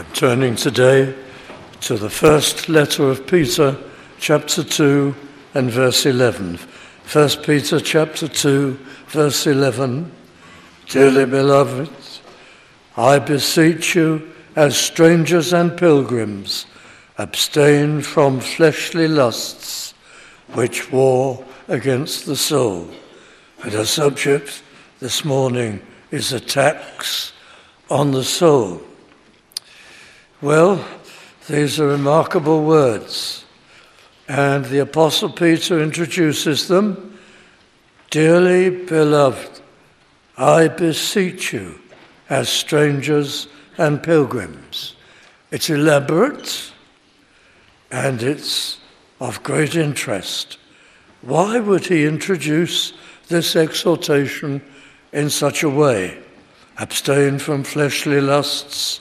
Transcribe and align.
I'm 0.00 0.12
turning 0.14 0.56
today 0.56 1.14
to 1.82 1.98
the 1.98 2.08
first 2.08 2.70
letter 2.70 3.10
of 3.10 3.26
Peter, 3.26 3.76
chapter 4.18 4.64
2 4.64 5.14
and 5.52 5.70
verse 5.70 6.06
11. 6.06 6.58
1 7.12 7.28
Peter 7.44 7.78
chapter 7.78 8.26
2, 8.26 8.78
verse 9.08 9.46
11. 9.46 10.10
Dearly 10.88 11.26
beloved, 11.26 11.90
I 12.96 13.18
beseech 13.18 13.94
you, 13.94 14.32
as 14.56 14.74
strangers 14.74 15.52
and 15.52 15.76
pilgrims, 15.76 16.64
abstain 17.18 18.00
from 18.00 18.40
fleshly 18.40 19.06
lusts 19.06 19.92
which 20.54 20.90
war 20.90 21.44
against 21.68 22.24
the 22.24 22.36
soul. 22.36 22.88
And 23.62 23.74
our 23.74 23.84
subject 23.84 24.62
this 24.98 25.26
morning 25.26 25.82
is 26.10 26.32
attacks 26.32 27.34
on 27.90 28.12
the 28.12 28.24
soul. 28.24 28.80
Well, 30.42 30.82
these 31.48 31.78
are 31.78 31.88
remarkable 31.88 32.64
words, 32.64 33.44
and 34.26 34.64
the 34.64 34.78
Apostle 34.78 35.28
Peter 35.28 35.82
introduces 35.82 36.66
them. 36.66 37.18
Dearly 38.08 38.70
beloved, 38.70 39.60
I 40.38 40.68
beseech 40.68 41.52
you, 41.52 41.78
as 42.30 42.48
strangers 42.48 43.48
and 43.76 44.02
pilgrims. 44.02 44.96
It's 45.50 45.68
elaborate 45.68 46.72
and 47.90 48.22
it's 48.22 48.78
of 49.20 49.42
great 49.42 49.76
interest. 49.76 50.56
Why 51.20 51.60
would 51.60 51.84
he 51.84 52.06
introduce 52.06 52.94
this 53.28 53.56
exhortation 53.56 54.62
in 55.12 55.28
such 55.28 55.62
a 55.62 55.68
way? 55.68 56.18
Abstain 56.78 57.38
from 57.38 57.62
fleshly 57.62 58.22
lusts 58.22 59.00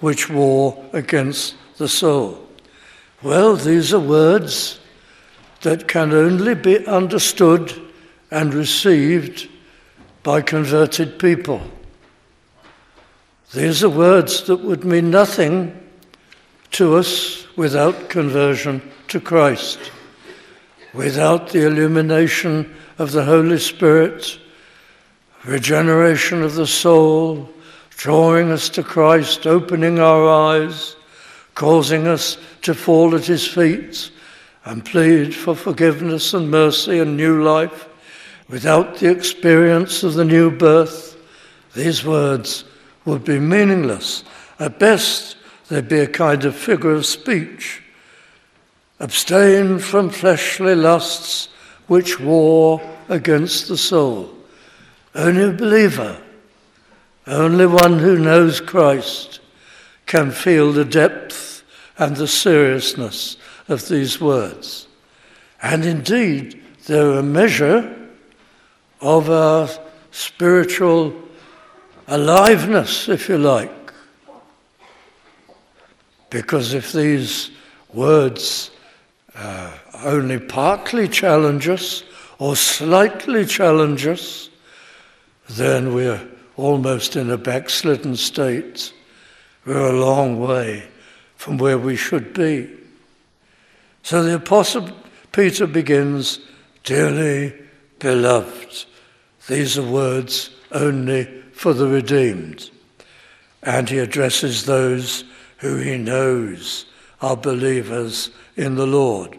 which 0.00 0.28
war 0.28 0.84
against 0.92 1.56
the 1.78 1.88
soul. 1.88 2.46
Well, 3.22 3.56
these 3.56 3.92
are 3.94 4.00
words 4.00 4.80
that 5.62 5.88
can 5.88 6.12
only 6.12 6.54
be 6.54 6.86
understood 6.86 7.72
and 8.30 8.52
received 8.52 9.48
by 10.22 10.42
converted 10.42 11.18
people. 11.18 11.62
These 13.54 13.84
are 13.84 13.88
words 13.88 14.42
that 14.44 14.56
would 14.56 14.84
mean 14.84 15.10
nothing 15.10 15.80
to 16.72 16.96
us 16.96 17.46
without 17.56 18.08
conversion 18.08 18.82
to 19.08 19.20
Christ, 19.20 19.78
without 20.92 21.50
the 21.50 21.66
illumination 21.66 22.74
of 22.98 23.12
the 23.12 23.24
Holy 23.24 23.58
Spirit, 23.58 24.38
regeneration 25.44 26.42
of 26.42 26.54
the 26.54 26.66
soul, 26.66 27.48
drawing 27.96 28.52
us 28.52 28.68
to 28.68 28.82
Christ, 28.82 29.46
opening 29.46 29.98
our 29.98 30.28
eyes, 30.28 30.96
causing 31.54 32.06
us 32.06 32.36
to 32.62 32.74
fall 32.74 33.14
at 33.14 33.24
his 33.24 33.46
feet 33.48 34.10
and 34.64 34.84
plead 34.84 35.34
for 35.34 35.54
forgiveness 35.54 36.34
and 36.34 36.50
mercy 36.50 36.98
and 36.98 37.16
new 37.16 37.42
life. 37.42 37.88
Without 38.48 38.98
the 38.98 39.10
experience 39.10 40.02
of 40.02 40.14
the 40.14 40.24
new 40.24 40.50
birth, 40.50 41.16
these 41.74 42.04
words 42.04 42.64
would 43.06 43.24
be 43.24 43.40
meaningless. 43.40 44.24
At 44.58 44.78
best, 44.78 45.36
they'd 45.68 45.88
be 45.88 46.00
a 46.00 46.06
kind 46.06 46.44
of 46.44 46.54
figure 46.54 46.92
of 46.92 47.06
speech. 47.06 47.82
Abstain 49.00 49.78
from 49.78 50.10
fleshly 50.10 50.74
lusts 50.74 51.48
which 51.86 52.20
war 52.20 52.80
against 53.08 53.68
the 53.68 53.76
soul. 53.76 54.34
Only 55.14 55.44
a 55.44 55.52
believer 55.52 56.20
only 57.26 57.66
one 57.66 57.98
who 57.98 58.18
knows 58.18 58.60
Christ 58.60 59.40
can 60.06 60.30
feel 60.30 60.72
the 60.72 60.84
depth 60.84 61.64
and 61.98 62.16
the 62.16 62.28
seriousness 62.28 63.36
of 63.68 63.88
these 63.88 64.20
words. 64.20 64.86
And 65.62 65.84
indeed, 65.84 66.62
they're 66.86 67.18
a 67.18 67.22
measure 67.22 67.96
of 69.00 69.28
our 69.28 69.68
spiritual 70.10 71.14
aliveness, 72.06 73.08
if 73.08 73.28
you 73.28 73.38
like. 73.38 73.72
Because 76.30 76.74
if 76.74 76.92
these 76.92 77.50
words 77.92 78.70
uh, 79.34 79.72
only 80.04 80.38
partly 80.38 81.08
challenge 81.08 81.68
us 81.68 82.04
or 82.38 82.54
slightly 82.54 83.44
challenge 83.44 84.06
us, 84.06 84.50
then 85.48 85.94
we're 85.94 86.20
almost 86.56 87.16
in 87.16 87.30
a 87.30 87.38
backslidden 87.38 88.16
state. 88.16 88.92
We're 89.64 89.94
a 89.94 90.00
long 90.00 90.40
way 90.40 90.88
from 91.36 91.58
where 91.58 91.78
we 91.78 91.96
should 91.96 92.32
be. 92.32 92.70
So 94.02 94.22
the 94.22 94.36
Apostle 94.36 94.90
Peter 95.32 95.66
begins, 95.66 96.40
Dearly 96.84 97.52
beloved. 97.98 98.86
These 99.48 99.76
are 99.76 99.82
words 99.82 100.50
only 100.72 101.24
for 101.52 101.74
the 101.74 101.88
redeemed. 101.88 102.70
And 103.62 103.88
he 103.88 103.98
addresses 103.98 104.64
those 104.64 105.24
who 105.58 105.76
he 105.76 105.98
knows 105.98 106.86
are 107.20 107.36
believers 107.36 108.30
in 108.56 108.76
the 108.76 108.86
Lord. 108.86 109.38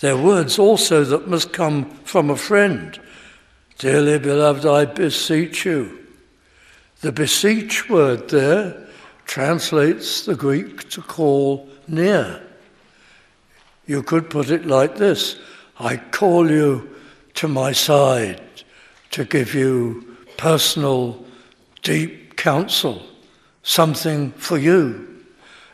They're 0.00 0.16
words 0.16 0.58
also 0.58 1.04
that 1.04 1.28
must 1.28 1.52
come 1.52 1.90
from 2.04 2.30
a 2.30 2.36
friend 2.36 2.98
Dearly 3.80 4.18
beloved, 4.18 4.66
I 4.66 4.84
beseech 4.84 5.64
you. 5.64 6.06
The 7.00 7.12
beseech 7.12 7.88
word 7.88 8.28
there 8.28 8.76
translates 9.24 10.26
the 10.26 10.34
Greek 10.34 10.90
to 10.90 11.00
call 11.00 11.66
near. 11.88 12.42
You 13.86 14.02
could 14.02 14.28
put 14.28 14.50
it 14.50 14.66
like 14.66 14.96
this 14.96 15.40
I 15.78 15.96
call 15.96 16.50
you 16.50 16.94
to 17.36 17.48
my 17.48 17.72
side 17.72 18.42
to 19.12 19.24
give 19.24 19.54
you 19.54 20.14
personal, 20.36 21.24
deep 21.82 22.36
counsel, 22.36 23.00
something 23.62 24.32
for 24.32 24.58
you. 24.58 25.24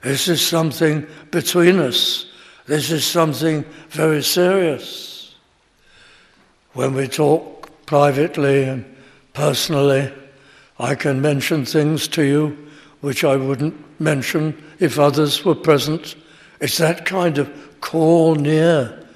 This 0.02 0.28
is 0.28 0.46
something 0.46 1.08
between 1.32 1.80
us. 1.80 2.26
This 2.66 2.92
is 2.92 3.04
something 3.04 3.64
very 3.88 4.22
serious. 4.22 5.34
When 6.72 6.94
we 6.94 7.08
talk 7.08 7.55
privately 7.86 8.64
and 8.64 8.84
personally. 9.32 10.12
I 10.78 10.94
can 10.94 11.20
mention 11.20 11.64
things 11.64 12.06
to 12.08 12.22
you 12.22 12.66
which 13.00 13.24
I 13.24 13.36
wouldn't 13.36 14.00
mention 14.00 14.62
if 14.78 14.98
others 14.98 15.44
were 15.44 15.54
present. 15.54 16.16
It's 16.60 16.78
that 16.78 17.06
kind 17.06 17.38
of 17.38 17.80
call 17.80 18.34
near, 18.34 19.06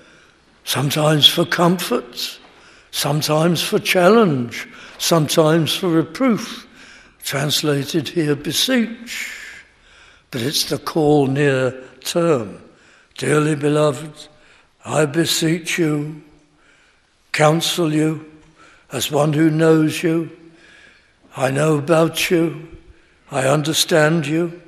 sometimes 0.64 1.26
for 1.26 1.44
comfort, 1.44 2.38
sometimes 2.90 3.62
for 3.62 3.78
challenge, 3.78 4.68
sometimes 4.98 5.74
for 5.74 5.88
reproof. 5.88 6.66
Translated 7.22 8.08
here, 8.08 8.36
beseech. 8.36 9.34
But 10.30 10.42
it's 10.42 10.64
the 10.64 10.78
call 10.78 11.26
near 11.26 11.72
term. 12.04 12.62
Dearly 13.18 13.56
beloved, 13.56 14.28
I 14.84 15.04
beseech 15.04 15.78
you, 15.78 16.22
counsel 17.32 17.92
you, 17.92 18.29
as 18.92 19.10
one 19.10 19.32
who 19.32 19.50
knows 19.50 20.02
you. 20.02 20.30
I 21.36 21.50
know 21.50 21.78
about 21.78 22.30
you. 22.30 22.68
I 23.30 23.46
understand 23.46 24.26
you. 24.26 24.60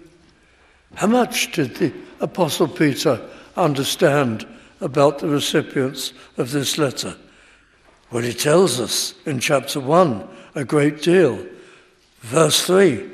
How 0.95 1.07
much 1.07 1.53
did 1.53 1.77
the 1.77 1.93
Apostle 2.21 2.69
Peter 2.69 3.21
understand 3.57 4.47
about 4.81 5.19
the 5.19 5.29
recipients 5.29 6.13
of 6.37 6.53
this 6.53 6.79
letter? 6.79 7.17
Well, 8.11 8.23
he 8.23 8.35
tells 8.35 8.79
us 8.79 9.15
in 9.25 9.41
chapter 9.41 9.81
1 9.81 10.29
a 10.55 10.65
great 10.65 11.03
deal. 11.03 11.45
Verse 12.21 12.65
3 12.67 13.11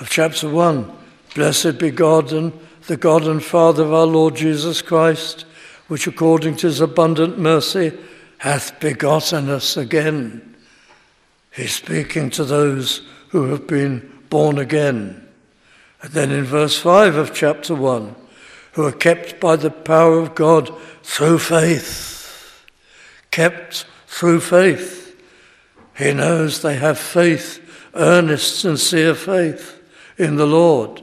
of 0.00 0.08
chapter 0.08 0.48
1 0.48 0.96
Blessed 1.34 1.78
be 1.78 1.90
God 1.90 2.32
and 2.32 2.52
the 2.86 2.96
God 2.96 3.24
and 3.24 3.44
Father 3.44 3.82
of 3.82 3.92
our 3.92 4.06
Lord 4.06 4.36
Jesus 4.36 4.80
Christ, 4.80 5.44
which 5.88 6.06
according 6.06 6.56
to 6.56 6.68
his 6.68 6.80
abundant 6.80 7.38
mercy 7.38 7.92
hath 8.38 8.80
begotten 8.80 9.48
us 9.50 9.76
again. 9.76 10.56
He's 11.52 11.74
speaking 11.74 12.30
to 12.30 12.44
those 12.44 13.02
who 13.28 13.50
have 13.50 13.66
been 13.66 14.12
born 14.30 14.58
again. 14.58 15.26
And 16.02 16.12
then 16.12 16.30
in 16.30 16.44
verse 16.44 16.78
5 16.78 17.16
of 17.16 17.34
chapter 17.34 17.74
1, 17.74 18.14
who 18.72 18.84
are 18.84 18.92
kept 18.92 19.40
by 19.40 19.56
the 19.56 19.70
power 19.70 20.18
of 20.18 20.34
God 20.34 20.72
through 21.02 21.40
faith. 21.40 22.64
Kept 23.30 23.86
through 24.06 24.40
faith. 24.40 25.20
He 25.96 26.12
knows 26.12 26.62
they 26.62 26.76
have 26.76 26.98
faith, 26.98 27.60
earnest, 27.94 28.60
sincere 28.60 29.14
faith 29.14 29.82
in 30.16 30.36
the 30.36 30.46
Lord. 30.46 31.02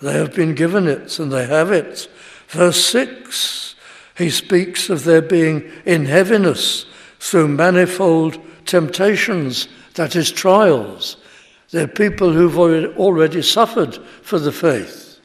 They 0.00 0.12
have 0.12 0.34
been 0.34 0.54
given 0.54 0.86
it 0.86 1.18
and 1.18 1.32
they 1.32 1.46
have 1.46 1.72
it. 1.72 2.08
Verse 2.48 2.84
6 2.84 3.71
he 4.16 4.30
speaks 4.30 4.90
of 4.90 5.04
their 5.04 5.22
being 5.22 5.70
in 5.84 6.04
heaviness 6.04 6.86
through 7.18 7.48
manifold 7.48 8.38
temptations, 8.66 9.68
that 9.94 10.16
is, 10.16 10.30
trials. 10.30 11.16
They're 11.70 11.88
people 11.88 12.32
who've 12.32 12.58
already 12.98 13.42
suffered 13.42 13.96
for 14.22 14.38
the 14.38 14.52
faith. 14.52 15.20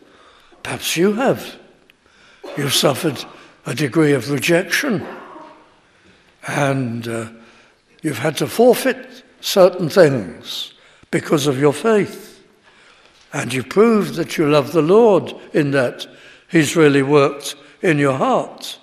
Perhaps 0.63 0.95
you 0.95 1.13
have. 1.13 1.57
You've 2.57 2.73
suffered 2.73 3.23
a 3.65 3.75
degree 3.75 4.13
of 4.13 4.31
rejection 4.31 5.05
and 6.47 7.07
uh, 7.07 7.29
you've 8.01 8.19
had 8.19 8.37
to 8.37 8.47
forfeit 8.47 9.23
certain 9.41 9.89
things 9.89 10.73
because 11.11 11.47
of 11.47 11.59
your 11.59 11.73
faith. 11.73 12.41
And 13.33 13.53
you 13.53 13.63
prove 13.63 14.15
that 14.15 14.37
you 14.37 14.49
love 14.49 14.71
the 14.71 14.81
Lord 14.81 15.33
in 15.53 15.71
that 15.71 16.07
He's 16.49 16.77
really 16.77 17.03
worked 17.03 17.55
in 17.81 17.97
your 17.97 18.17
heart. 18.17 18.79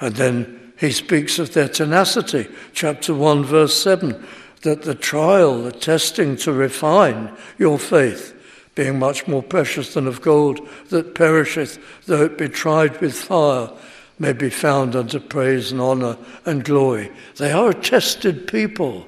And 0.00 0.14
then 0.16 0.72
he 0.78 0.90
speaks 0.90 1.38
of 1.38 1.54
their 1.54 1.68
tenacity, 1.68 2.48
chapter 2.72 3.14
1, 3.14 3.44
verse 3.44 3.74
7, 3.80 4.24
that 4.62 4.82
the 4.82 4.94
trial, 4.94 5.62
the 5.62 5.72
testing 5.72 6.36
to 6.36 6.52
refine 6.52 7.36
your 7.58 7.78
faith, 7.78 8.32
being 8.74 8.98
much 8.98 9.28
more 9.28 9.42
precious 9.42 9.94
than 9.94 10.06
of 10.06 10.20
gold 10.20 10.68
that 10.88 11.14
perisheth, 11.14 11.78
though 12.06 12.24
it 12.24 12.38
be 12.38 12.48
tried 12.48 13.00
with 13.00 13.14
fire, 13.14 13.70
may 14.18 14.32
be 14.32 14.50
found 14.50 14.96
unto 14.96 15.20
praise 15.20 15.72
and 15.72 15.80
honour 15.80 16.16
and 16.44 16.64
glory. 16.64 17.10
They 17.36 17.52
are 17.52 17.70
a 17.70 17.74
tested 17.74 18.46
people. 18.46 19.06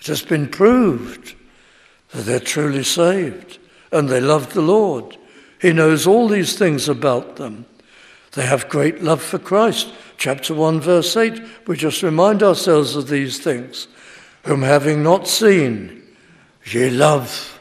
It 0.00 0.06
has 0.06 0.22
been 0.22 0.48
proved 0.48 1.34
that 2.10 2.22
they're 2.22 2.40
truly 2.40 2.84
saved 2.84 3.58
and 3.92 4.08
they 4.08 4.20
love 4.20 4.52
the 4.52 4.62
Lord. 4.62 5.16
He 5.60 5.72
knows 5.72 6.06
all 6.06 6.28
these 6.28 6.56
things 6.56 6.88
about 6.88 7.36
them. 7.36 7.66
They 8.36 8.44
have 8.44 8.68
great 8.68 9.02
love 9.02 9.22
for 9.22 9.38
Christ. 9.38 9.94
Chapter 10.18 10.54
1, 10.54 10.80
verse 10.82 11.16
8, 11.16 11.40
we 11.66 11.74
just 11.74 12.02
remind 12.02 12.42
ourselves 12.42 12.94
of 12.94 13.08
these 13.08 13.38
things. 13.38 13.88
Whom 14.44 14.60
having 14.60 15.02
not 15.02 15.26
seen, 15.26 16.02
ye 16.66 16.90
love 16.90 17.58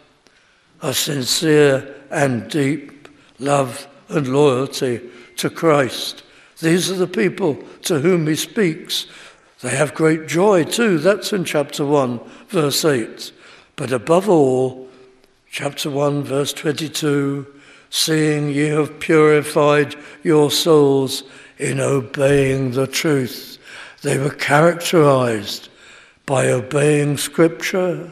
a 0.81 0.94
sincere 0.94 1.95
and 2.12 2.51
deep 2.51 3.07
love 3.39 3.88
and 4.10 4.27
loyalty 4.27 5.00
to 5.38 5.50
Christ. 5.50 6.24
These 6.60 6.92
are 6.92 6.95
the 6.95 7.07
people 7.07 7.56
to 7.83 8.00
whom 8.00 8.27
he 8.27 8.36
speaks. 8.36 9.06
They 9.62 9.75
have 9.77 9.95
great 9.95 10.27
joy 10.27 10.66
too. 10.66 10.98
That's 10.98 11.31
in 11.31 11.45
chapter 11.45 11.86
1, 11.86 12.19
verse 12.50 12.83
8. 12.83 13.31
But 13.77 13.94
above 13.94 14.27
all, 14.27 14.89
chapter 15.50 15.89
1, 15.89 16.24
verse 16.24 16.51
22 16.51 17.55
seeing 17.95 18.50
ye 18.50 18.68
have 18.68 19.00
purified 19.00 19.95
your 20.21 20.51
souls 20.51 21.24
in 21.57 21.80
obeying 21.80 22.71
the 22.71 22.86
truth. 22.86 23.57
They 24.01 24.18
were 24.18 24.31
characterized 24.31 25.69
by 26.25 26.50
obeying 26.50 27.15
Scripture. 27.15 28.12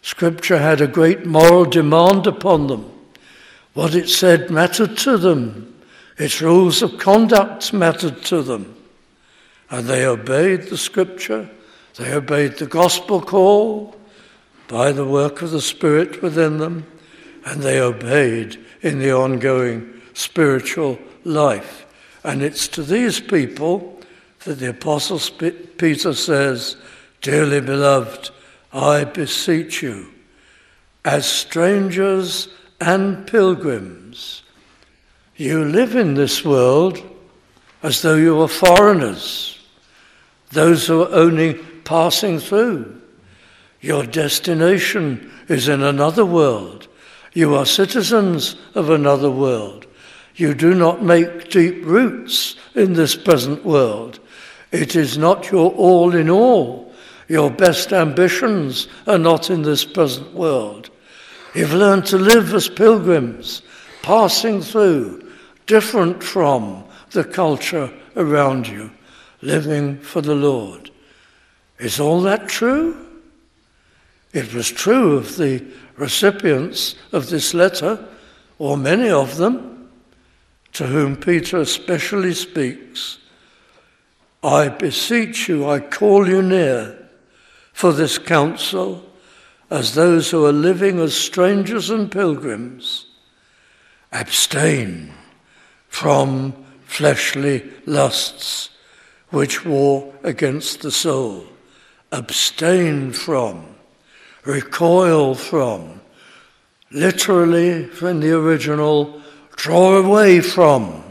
Scripture 0.00 0.58
had 0.58 0.80
a 0.80 0.86
great 0.86 1.26
moral 1.26 1.64
demand 1.64 2.28
upon 2.28 2.68
them. 2.68 2.88
What 3.74 3.96
it 3.96 4.08
said 4.08 4.48
mattered 4.48 4.96
to 4.98 5.18
them. 5.18 5.74
Its 6.16 6.40
rules 6.40 6.80
of 6.80 6.96
conduct 6.98 7.72
mattered 7.72 8.22
to 8.26 8.42
them. 8.42 8.76
And 9.68 9.86
they 9.86 10.06
obeyed 10.06 10.68
the 10.68 10.78
scripture, 10.78 11.50
they 11.96 12.12
obeyed 12.12 12.58
the 12.58 12.66
gospel 12.66 13.20
call 13.20 13.96
by 14.68 14.92
the 14.92 15.04
work 15.04 15.42
of 15.42 15.50
the 15.50 15.60
Spirit 15.60 16.22
within 16.22 16.58
them, 16.58 16.86
and 17.44 17.60
they 17.60 17.80
obeyed 17.80 18.64
in 18.86 19.00
the 19.00 19.12
ongoing 19.12 20.00
spiritual 20.14 20.96
life. 21.24 21.86
And 22.22 22.40
it's 22.40 22.68
to 22.68 22.84
these 22.84 23.20
people 23.20 24.00
that 24.44 24.60
the 24.60 24.70
Apostle 24.70 25.18
Peter 25.76 26.14
says, 26.14 26.76
Dearly 27.20 27.60
beloved, 27.60 28.30
I 28.72 29.02
beseech 29.02 29.82
you, 29.82 30.12
as 31.04 31.26
strangers 31.26 32.48
and 32.80 33.26
pilgrims, 33.26 34.44
you 35.34 35.64
live 35.64 35.96
in 35.96 36.14
this 36.14 36.44
world 36.44 37.02
as 37.82 38.02
though 38.02 38.14
you 38.14 38.36
were 38.36 38.48
foreigners, 38.48 39.58
those 40.50 40.86
who 40.86 41.02
are 41.02 41.12
only 41.12 41.54
passing 41.84 42.38
through. 42.38 43.00
Your 43.80 44.06
destination 44.06 45.32
is 45.48 45.68
in 45.68 45.82
another 45.82 46.24
world. 46.24 46.86
You 47.36 47.54
are 47.56 47.66
citizens 47.66 48.56
of 48.74 48.88
another 48.88 49.30
world. 49.30 49.84
You 50.36 50.54
do 50.54 50.72
not 50.72 51.02
make 51.02 51.50
deep 51.50 51.84
roots 51.84 52.56
in 52.74 52.94
this 52.94 53.14
present 53.14 53.62
world. 53.62 54.20
It 54.72 54.96
is 54.96 55.18
not 55.18 55.50
your 55.50 55.70
all 55.72 56.14
in 56.14 56.30
all. 56.30 56.94
Your 57.28 57.50
best 57.50 57.92
ambitions 57.92 58.88
are 59.06 59.18
not 59.18 59.50
in 59.50 59.60
this 59.60 59.84
present 59.84 60.32
world. 60.32 60.88
You've 61.54 61.74
learned 61.74 62.06
to 62.06 62.16
live 62.16 62.54
as 62.54 62.70
pilgrims, 62.70 63.60
passing 64.00 64.62
through, 64.62 65.30
different 65.66 66.22
from 66.22 66.84
the 67.10 67.24
culture 67.24 67.92
around 68.16 68.66
you, 68.66 68.90
living 69.42 69.98
for 69.98 70.22
the 70.22 70.34
Lord. 70.34 70.90
Is 71.78 72.00
all 72.00 72.22
that 72.22 72.48
true? 72.48 72.96
It 74.32 74.54
was 74.54 74.70
true 74.70 75.16
of 75.16 75.36
the 75.36 75.64
recipients 75.96 76.94
of 77.12 77.30
this 77.30 77.54
letter, 77.54 78.06
or 78.58 78.76
many 78.76 79.08
of 79.10 79.36
them, 79.36 79.90
to 80.72 80.86
whom 80.86 81.16
Peter 81.16 81.58
especially 81.58 82.34
speaks. 82.34 83.18
I 84.42 84.68
beseech 84.68 85.48
you, 85.48 85.68
I 85.68 85.80
call 85.80 86.28
you 86.28 86.42
near 86.42 87.08
for 87.72 87.92
this 87.92 88.18
counsel, 88.18 89.04
as 89.70 89.94
those 89.94 90.30
who 90.30 90.46
are 90.46 90.52
living 90.52 90.98
as 91.00 91.16
strangers 91.16 91.90
and 91.90 92.10
pilgrims. 92.10 93.06
Abstain 94.12 95.12
from 95.88 96.52
fleshly 96.84 97.70
lusts 97.84 98.70
which 99.30 99.64
war 99.64 100.14
against 100.22 100.82
the 100.82 100.90
soul. 100.90 101.46
Abstain 102.12 103.12
from, 103.12 103.75
recoil 104.46 105.34
from. 105.34 106.00
Literally, 106.90 107.84
from 107.86 108.20
the 108.20 108.32
original, 108.32 109.20
draw 109.56 109.96
away 109.96 110.40
from. 110.40 111.02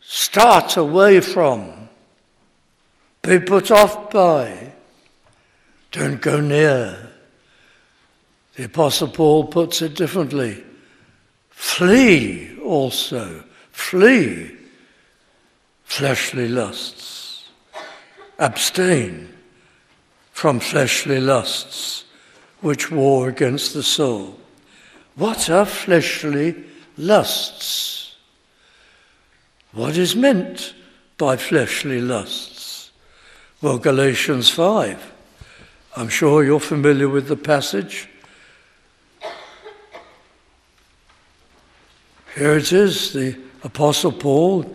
Start 0.00 0.76
away 0.76 1.20
from. 1.20 1.88
Be 3.22 3.38
put 3.38 3.70
off 3.70 4.10
by. 4.10 4.72
Don't 5.90 6.20
go 6.20 6.40
near. 6.40 7.10
The 8.56 8.64
Apostle 8.64 9.08
Paul 9.08 9.46
puts 9.46 9.80
it 9.80 9.94
differently 9.94 10.62
Flee 11.50 12.58
also, 12.58 13.44
flee 13.70 14.50
fleshly 15.84 16.48
lusts. 16.48 17.48
Abstain 18.38 19.31
from 20.32 20.60
fleshly 20.60 21.20
lusts 21.20 22.04
which 22.60 22.90
war 22.90 23.28
against 23.28 23.74
the 23.74 23.82
soul. 23.82 24.38
What 25.16 25.50
are 25.50 25.66
fleshly 25.66 26.64
lusts? 26.96 28.16
What 29.72 29.96
is 29.96 30.16
meant 30.16 30.74
by 31.18 31.36
fleshly 31.36 32.00
lusts? 32.00 32.90
Well, 33.60 33.78
Galatians 33.78 34.50
5. 34.50 35.12
I'm 35.96 36.08
sure 36.08 36.42
you're 36.42 36.60
familiar 36.60 37.08
with 37.08 37.28
the 37.28 37.36
passage. 37.36 38.08
Here 42.34 42.56
it 42.56 42.72
is, 42.72 43.12
the 43.12 43.36
Apostle 43.62 44.12
Paul, 44.12 44.74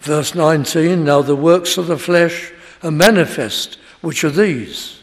verse 0.00 0.34
19. 0.34 1.04
Now 1.04 1.22
the 1.22 1.36
works 1.36 1.78
of 1.78 1.86
the 1.86 1.98
flesh 1.98 2.52
are 2.82 2.90
manifest, 2.90 3.78
which 4.00 4.24
are 4.24 4.30
these 4.30 5.00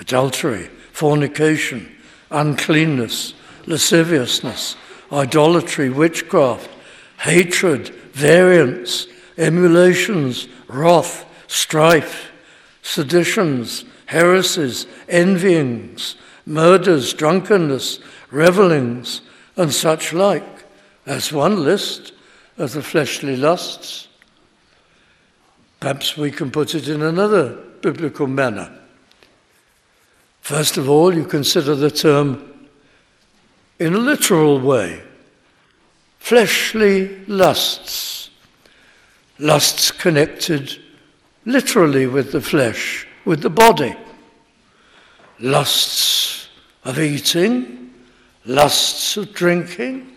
adultery, 0.00 0.68
fornication, 0.92 1.94
uncleanness, 2.30 3.34
lasciviousness, 3.66 4.76
idolatry, 5.12 5.90
witchcraft, 5.90 6.70
hatred, 7.18 7.88
variance, 8.12 9.06
emulations, 9.36 10.48
wrath, 10.68 11.26
strife, 11.46 12.30
seditions, 12.82 13.84
heresies, 14.06 14.86
envyings, 15.08 16.16
murders, 16.46 17.12
drunkenness, 17.12 17.98
revelings, 18.30 19.20
and 19.56 19.72
such 19.72 20.12
like 20.12 20.64
that's 21.04 21.32
one 21.32 21.64
list 21.64 22.12
of 22.58 22.72
the 22.72 22.82
fleshly 22.82 23.34
lusts. 23.34 24.08
Perhaps 25.80 26.18
we 26.18 26.30
can 26.30 26.50
put 26.50 26.74
it 26.74 26.86
in 26.86 27.00
another 27.00 27.58
biblical 27.82 28.26
manner. 28.26 28.70
First 30.40 30.76
of 30.76 30.88
all, 30.88 31.14
you 31.14 31.24
consider 31.24 31.74
the 31.74 31.90
term 31.90 32.68
in 33.78 33.94
a 33.94 33.98
literal 33.98 34.60
way 34.60 35.02
fleshly 36.18 37.24
lusts, 37.26 38.30
lusts 39.38 39.90
connected 39.90 40.78
literally 41.44 42.06
with 42.06 42.32
the 42.32 42.40
flesh, 42.40 43.06
with 43.24 43.40
the 43.40 43.50
body. 43.50 43.96
lusts 45.40 46.48
of 46.84 46.98
eating, 46.98 47.92
lusts 48.44 49.16
of 49.16 49.32
drinking, 49.32 50.10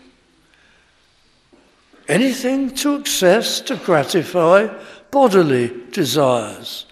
anything 2.08 2.70
to 2.70 2.96
excess 2.96 3.60
to 3.60 3.76
gratify 3.76 4.68
bodily 5.10 5.70
desires, 5.90 6.86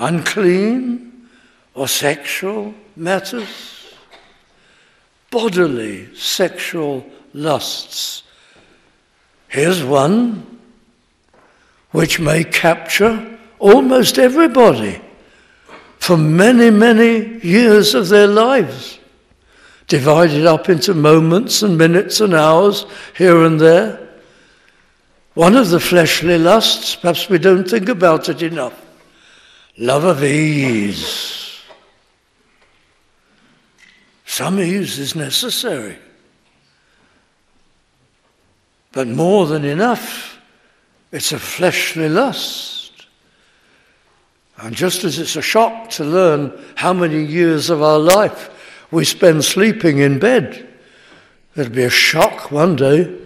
unclean 0.00 1.28
or 1.74 1.86
sexual 1.86 2.74
matters, 2.96 3.94
bodily 5.30 6.12
sexual 6.16 7.06
lusts. 7.32 8.24
Here's 9.48 9.84
one 9.84 10.58
which 11.90 12.18
may 12.18 12.44
capture 12.44 13.38
almost 13.58 14.18
everybody 14.18 15.00
for 15.98 16.16
many, 16.16 16.70
many 16.70 17.38
years 17.46 17.94
of 17.94 18.08
their 18.08 18.26
lives, 18.26 18.98
divided 19.86 20.46
up 20.46 20.68
into 20.68 20.94
moments 20.94 21.62
and 21.62 21.76
minutes 21.76 22.20
and 22.20 22.32
hours 22.32 22.86
here 23.16 23.44
and 23.44 23.60
there. 23.60 24.08
One 25.34 25.56
of 25.56 25.68
the 25.70 25.80
fleshly 25.80 26.38
lusts, 26.38 26.96
perhaps 26.96 27.28
we 27.28 27.38
don't 27.38 27.68
think 27.68 27.88
about 27.88 28.28
it 28.28 28.42
enough 28.42 28.89
love 29.78 30.04
of 30.04 30.22
ease. 30.22 31.60
Some 34.26 34.60
ease 34.60 34.98
is 34.98 35.14
necessary, 35.14 35.98
but 38.92 39.08
more 39.08 39.46
than 39.46 39.64
enough, 39.64 40.38
it's 41.12 41.32
a 41.32 41.38
fleshly 41.38 42.08
lust. 42.08 43.06
And 44.58 44.74
just 44.74 45.04
as 45.04 45.18
it's 45.18 45.36
a 45.36 45.42
shock 45.42 45.90
to 45.90 46.04
learn 46.04 46.52
how 46.76 46.92
many 46.92 47.24
years 47.24 47.70
of 47.70 47.82
our 47.82 47.98
life 47.98 48.50
we 48.90 49.04
spend 49.04 49.44
sleeping 49.44 49.98
in 49.98 50.18
bed, 50.18 50.68
it'll 51.56 51.72
be 51.72 51.84
a 51.84 51.90
shock 51.90 52.50
one 52.50 52.76
day 52.76 53.16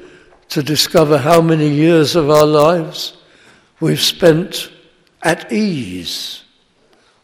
to 0.51 0.63
discover 0.63 1.19
how 1.19 1.41
many 1.41 1.69
years 1.69 2.17
of 2.17 2.31
our 2.31 2.47
lives 2.47 3.17
we've 3.81 4.01
spent 4.01 4.71
at 5.25 5.51
ease 5.51 6.45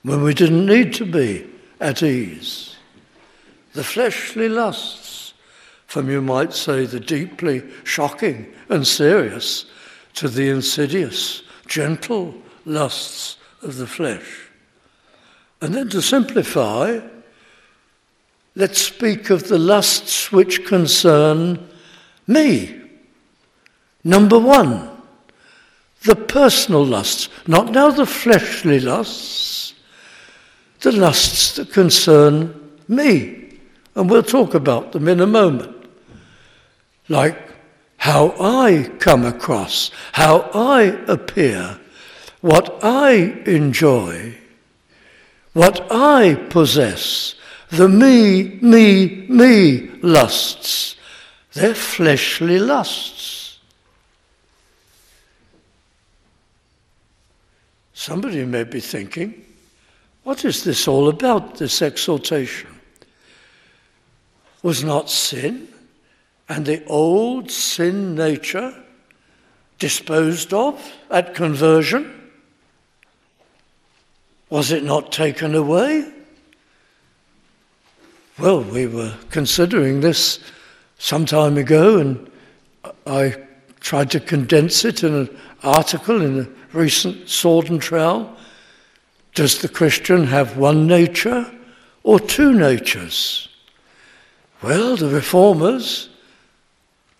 when 0.02 0.23
we 0.23 0.35
didn't 0.35 0.66
need 0.66 0.95
to 0.95 1.04
be 1.04 1.47
at 1.78 2.02
ease. 2.02 2.76
The 3.75 3.85
fleshly 3.85 4.49
lusts, 4.49 5.35
from 5.87 6.11
you 6.11 6.21
might 6.23 6.54
say 6.54 6.87
the 6.87 6.99
deeply 6.99 7.62
shocking 7.85 8.52
and 8.69 8.87
serious, 8.87 9.66
to 10.14 10.28
the 10.28 10.49
insidious, 10.49 11.42
gentle 11.66 12.35
lusts 12.64 13.37
of 13.62 13.76
the 13.76 13.87
flesh. 13.87 14.49
And 15.61 15.75
then 15.75 15.90
to 15.90 16.00
simplify, 16.00 17.00
let's 18.57 18.80
speak 18.80 19.30
of 19.30 19.49
the 19.49 19.59
lusts 19.59 20.33
which 20.33 20.64
concern 20.64 21.69
me. 22.26 22.80
Number 24.02 24.38
one, 24.38 25.00
the 26.04 26.16
personal 26.16 26.85
lusts, 26.85 27.28
not 27.47 27.73
now 27.73 27.90
the 27.90 28.07
fleshly 28.07 28.80
lusts, 28.80 29.75
the 30.80 30.92
lusts 30.92 31.57
that 31.57 31.73
concern 31.73 32.78
me. 32.88 33.59
And 33.95 34.09
we'll 34.09 34.23
talk 34.23 34.54
about 34.54 34.92
them 34.92 35.09
in 35.09 35.21
a 35.21 35.26
moment. 35.26 35.76
Like 37.09 37.37
how 37.99 38.35
I 38.40 38.90
come 38.99 39.26
across, 39.26 39.90
how 40.12 40.50
I 40.54 40.83
appear, 41.07 41.78
what 42.40 42.83
I 42.83 43.42
enjoy, 43.45 44.37
what 45.52 45.87
I 45.90 46.35
possess, 46.49 47.35
the 47.69 47.88
me, 47.88 48.59
me, 48.62 49.26
me 49.28 49.88
lusts. 50.02 50.97
They're 51.52 51.75
fleshly 51.75 52.59
lusts. 52.59 53.39
Somebody 58.00 58.47
may 58.47 58.64
be 58.64 58.80
thinking, 58.80 59.45
what 60.23 60.47
is 60.47 60.64
this 60.64 60.88
all 60.88 61.11
about, 61.11 61.57
this 61.57 61.83
exaltation? 61.83 62.71
Was 64.62 64.83
not 64.83 65.11
sin 65.11 65.69
and 66.49 66.64
the 66.64 66.83
old 66.87 67.50
sin 67.50 68.14
nature 68.14 68.75
disposed 69.78 70.54
of 70.54 70.83
at 71.11 71.35
conversion? 71.35 72.30
Was 74.49 74.73
it 74.73 74.83
not 74.83 75.12
taken 75.12 75.54
away? 75.54 76.11
Well, 78.38 78.62
we 78.62 78.87
were 78.87 79.14
considering 79.28 80.00
this 80.00 80.40
some 80.97 81.26
time 81.26 81.59
ago, 81.59 81.99
and 81.99 82.30
I 83.07 83.37
tried 83.80 84.11
to 84.12 84.21
condense 84.21 84.87
it 84.87 85.04
in 85.04 85.14
an 85.14 85.38
article 85.62 86.23
in 86.23 86.57
recent 86.72 87.28
sword 87.28 87.70
and 87.70 87.80
trowel? 87.80 88.36
Does 89.34 89.60
the 89.60 89.68
Christian 89.68 90.26
have 90.26 90.56
one 90.56 90.86
nature 90.86 91.50
or 92.02 92.18
two 92.18 92.52
natures? 92.52 93.48
Well, 94.62 94.96
the 94.96 95.08
reformers 95.08 96.10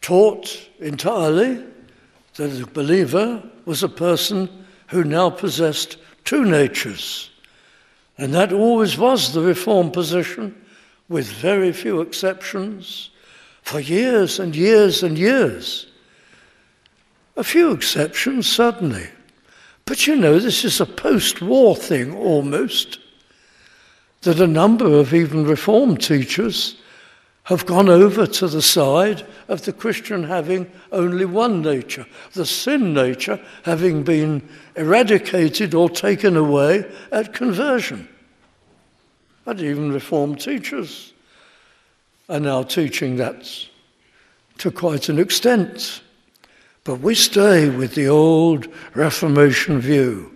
taught 0.01 0.69
entirely 0.79 1.65
that 2.35 2.61
a 2.61 2.67
believer 2.67 3.43
was 3.65 3.83
a 3.83 3.89
person 3.89 4.49
who 4.89 5.05
now 5.05 5.31
possessed 5.31 5.97
two 6.25 6.45
natures. 6.45 7.31
And 8.19 8.35
that 8.35 8.53
always 8.53 8.99
was 8.99 9.33
the 9.33 9.41
reform 9.41 9.91
position, 9.91 10.55
with 11.09 11.27
very 11.27 11.73
few 11.73 12.01
exceptions, 12.01 13.11
for 13.63 13.81
years 13.81 14.39
and 14.39 14.55
years 14.55 15.03
and 15.03 15.19
years. 15.19 15.87
A 17.37 17.45
few 17.45 17.73
exceptions, 17.73 18.47
certainly. 18.47 19.09
But 19.91 20.07
you 20.07 20.15
know, 20.15 20.39
this 20.39 20.65
is 20.65 20.81
a 20.81 20.87
post 20.87 21.43
war 21.43 21.75
thing 21.75 22.15
almost, 22.15 23.01
that 24.21 24.39
a 24.39 24.47
number 24.47 24.87
of 24.87 25.13
even 25.13 25.45
Reformed 25.45 26.01
teachers 26.01 26.77
have 27.43 27.67
gone 27.67 27.89
over 27.89 28.25
to 28.25 28.47
the 28.47 28.63
side 28.63 29.27
of 29.49 29.65
the 29.65 29.73
Christian 29.73 30.23
having 30.23 30.71
only 30.93 31.25
one 31.25 31.61
nature, 31.61 32.07
the 32.35 32.47
sin 32.47 32.95
nature 32.95 33.41
having 33.65 34.05
been 34.05 34.49
eradicated 34.77 35.75
or 35.75 35.91
taken 35.91 36.37
away 36.37 36.89
at 37.11 37.35
conversion. 37.35 38.09
And 39.45 39.61
even 39.61 39.91
Reformed 39.91 40.41
teachers 40.41 41.13
are 42.29 42.39
now 42.39 42.63
teaching 42.63 43.17
that 43.17 43.45
to 44.59 44.71
quite 44.71 45.09
an 45.09 45.19
extent. 45.19 46.01
But 46.85 47.01
we 47.01 47.15
stay 47.15 47.69
with 47.69 47.95
the 47.95 48.09
old 48.09 48.69
Reformation 48.95 49.81
view. 49.81 50.33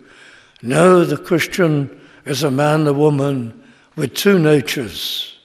No, 0.62 1.04
the 1.04 1.16
Christian 1.16 2.00
is 2.26 2.42
a 2.42 2.50
man, 2.50 2.86
a 2.86 2.92
woman 2.92 3.62
with 3.96 4.14
two 4.14 4.38
natures. 4.38 5.36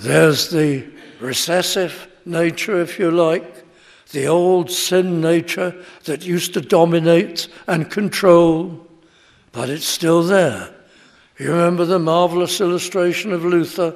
There's 0.00 0.50
the 0.50 0.86
recessive 1.20 2.08
nature, 2.24 2.80
if 2.80 2.98
you 2.98 3.10
like, 3.10 3.64
the 4.10 4.26
old 4.26 4.70
sin 4.70 5.20
nature 5.20 5.74
that 6.04 6.24
used 6.24 6.54
to 6.54 6.60
dominate 6.60 7.48
and 7.66 7.90
control, 7.90 8.86
but 9.52 9.68
it's 9.68 9.86
still 9.86 10.22
there. 10.22 10.74
You 11.38 11.52
remember 11.52 11.84
the 11.84 11.98
marvelous 11.98 12.60
illustration 12.60 13.32
of 13.32 13.44
Luther? 13.44 13.94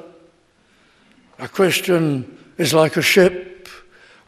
A 1.39 1.49
Christian 1.49 2.39
is 2.59 2.73
like 2.73 2.97
a 2.97 3.03
ship 3.03 3.52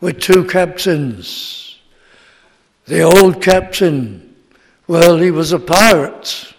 with 0.00 0.20
two 0.20 0.44
captains. 0.44 1.78
The 2.86 3.02
old 3.02 3.42
captain, 3.42 4.34
well, 4.86 5.16
he 5.16 5.30
was 5.30 5.52
a 5.52 5.58
pirate. 5.58 6.52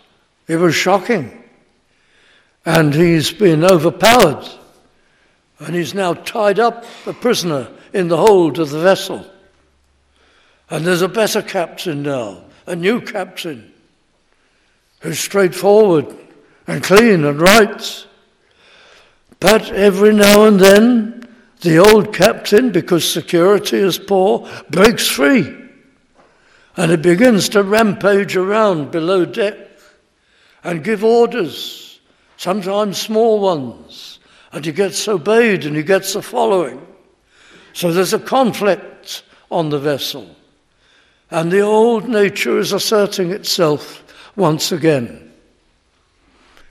It 0.48 0.58
was 0.58 0.76
shocking. 0.76 1.44
And 2.66 2.94
he's 2.94 3.32
been 3.32 3.64
overpowered. 3.64 4.48
And 5.60 5.76
he's 5.76 5.94
now 5.94 6.14
tied 6.14 6.60
up 6.60 6.86
a 7.06 7.14
prisoner 7.14 7.70
in 7.94 8.08
the 8.08 8.18
hold 8.18 8.60
of 8.60 8.72
the 8.72 8.82
vessel. 8.82 9.26
And 10.70 10.84
there's 10.84 11.04
a 11.04 11.08
better 11.08 11.42
captain 11.42 12.04
now, 12.04 12.44
a 12.66 12.76
new 12.76 13.00
captain, 13.02 13.72
who's 15.00 15.20
straightforward 15.20 16.14
and 16.66 16.84
clean 16.84 17.24
and 17.24 17.40
right. 17.40 18.08
But 19.40 19.70
every 19.72 20.14
now 20.14 20.46
and 20.46 20.60
then, 20.60 21.25
the 21.62 21.78
old 21.78 22.14
captain, 22.14 22.72
because 22.72 23.10
security 23.10 23.78
is 23.78 23.98
poor, 23.98 24.50
breaks 24.70 25.08
free 25.08 25.66
and 26.78 26.92
he 26.92 26.98
begins 26.98 27.50
to 27.50 27.64
rampage 27.64 28.36
around 28.36 28.92
below 28.92 29.26
deck 29.26 29.58
and 30.64 30.84
give 30.84 31.04
orders, 31.04 32.00
sometimes 32.38 32.98
small 32.98 33.40
ones, 33.40 34.20
and 34.52 34.66
he 34.66 34.72
gets 34.72 35.08
obeyed 35.08 35.66
and 35.66 35.76
he 35.76 35.84
gets 35.84 36.16
a 36.16 36.22
following. 36.22 36.86
So 37.74 37.92
there's 37.92 38.14
a 38.14 38.20
conflict 38.20 39.24
on 39.52 39.70
the 39.70 39.80
vessel, 39.80 40.36
and 41.32 41.52
the 41.52 41.62
old 41.62 42.10
nature 42.10 42.58
is 42.58 42.74
asserting 42.74 43.32
itself 43.32 44.04
once 44.36 44.72
again. 44.72 45.22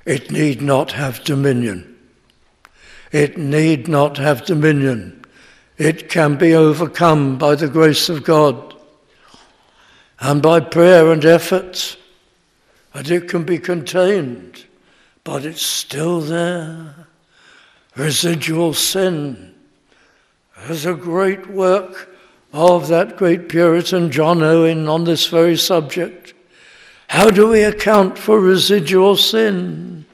it 0.04 0.30
need 0.30 0.60
not 0.60 0.92
have 0.92 1.24
dominion. 1.24 1.93
It 3.14 3.38
need 3.38 3.86
not 3.86 4.16
have 4.16 4.44
dominion. 4.44 5.24
It 5.78 6.08
can 6.08 6.36
be 6.36 6.52
overcome 6.52 7.38
by 7.38 7.54
the 7.54 7.68
grace 7.68 8.08
of 8.08 8.24
God 8.24 8.74
and 10.18 10.42
by 10.42 10.58
prayer 10.58 11.12
and 11.12 11.24
effort, 11.24 11.96
and 12.92 13.08
it 13.08 13.28
can 13.28 13.44
be 13.44 13.58
contained, 13.58 14.64
but 15.22 15.44
it's 15.44 15.62
still 15.62 16.22
there. 16.22 17.06
Residual 17.94 18.74
sin. 18.74 19.54
There's 20.66 20.84
a 20.84 20.94
great 20.94 21.48
work 21.48 22.16
of 22.52 22.88
that 22.88 23.16
great 23.16 23.48
Puritan 23.48 24.10
John 24.10 24.42
Owen 24.42 24.88
on 24.88 25.04
this 25.04 25.28
very 25.28 25.56
subject. 25.56 26.34
How 27.06 27.30
do 27.30 27.46
we 27.46 27.62
account 27.62 28.18
for 28.18 28.40
residual 28.40 29.16
sin? 29.16 30.04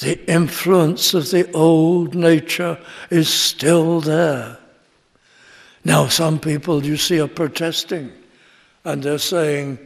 The 0.00 0.30
influence 0.30 1.14
of 1.14 1.30
the 1.30 1.50
old 1.52 2.14
nature 2.14 2.78
is 3.10 3.28
still 3.28 4.00
there. 4.00 4.58
Now, 5.84 6.08
some 6.08 6.38
people 6.38 6.84
you 6.84 6.96
see 6.96 7.20
are 7.20 7.28
protesting 7.28 8.12
and 8.84 9.02
they're 9.02 9.18
saying 9.18 9.78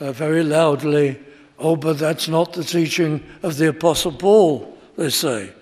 uh, 0.00 0.12
very 0.12 0.42
loudly, 0.42 1.18
Oh, 1.58 1.74
but 1.74 1.98
that's 1.98 2.28
not 2.28 2.52
the 2.52 2.62
teaching 2.62 3.22
of 3.42 3.56
the 3.56 3.68
Apostle 3.68 4.12
Paul, 4.12 4.78
they 4.96 5.10
say. 5.10 5.52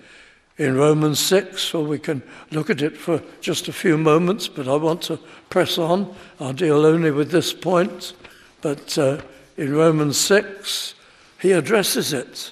In 0.57 0.75
Romans 0.75 1.19
6, 1.19 1.73
well, 1.73 1.85
we 1.85 1.99
can 1.99 2.21
look 2.51 2.69
at 2.69 2.81
it 2.81 2.97
for 2.97 3.21
just 3.41 3.67
a 3.67 3.73
few 3.73 3.97
moments, 3.97 4.47
but 4.47 4.67
I 4.67 4.75
want 4.75 5.01
to 5.03 5.19
press 5.49 5.77
on. 5.77 6.15
I'll 6.39 6.53
deal 6.53 6.85
only 6.85 7.11
with 7.11 7.31
this 7.31 7.53
point. 7.53 8.13
But 8.61 8.97
uh, 8.97 9.21
in 9.55 9.73
Romans 9.73 10.17
6, 10.17 10.93
he 11.41 11.51
addresses 11.51 12.13
it. 12.13 12.51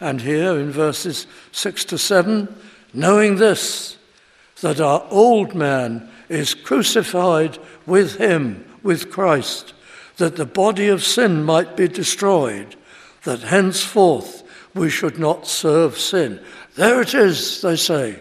And 0.00 0.20
here 0.20 0.58
in 0.58 0.70
verses 0.70 1.26
6 1.52 1.84
to 1.86 1.98
7, 1.98 2.54
knowing 2.92 3.36
this, 3.36 3.96
that 4.60 4.80
our 4.80 5.06
old 5.10 5.54
man 5.54 6.08
is 6.28 6.54
crucified 6.54 7.58
with 7.86 8.16
him, 8.16 8.64
with 8.82 9.10
Christ, 9.10 9.74
that 10.16 10.36
the 10.36 10.46
body 10.46 10.88
of 10.88 11.04
sin 11.04 11.42
might 11.44 11.76
be 11.76 11.88
destroyed, 11.88 12.76
that 13.24 13.40
henceforth 13.40 14.42
we 14.74 14.90
should 14.90 15.18
not 15.18 15.46
serve 15.46 15.98
sin. 15.98 16.40
There 16.74 17.00
it 17.00 17.14
is, 17.14 17.60
they 17.62 17.76
say. 17.76 18.20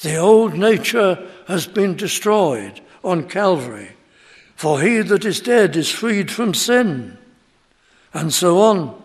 The 0.00 0.16
old 0.16 0.54
nature 0.54 1.26
has 1.46 1.66
been 1.66 1.96
destroyed 1.96 2.80
on 3.04 3.28
Calvary, 3.28 3.90
for 4.54 4.80
he 4.80 5.00
that 5.02 5.24
is 5.24 5.40
dead 5.40 5.76
is 5.76 5.90
freed 5.90 6.30
from 6.30 6.54
sin 6.54 7.18
and 8.12 8.32
so 8.32 8.60
on. 8.60 9.02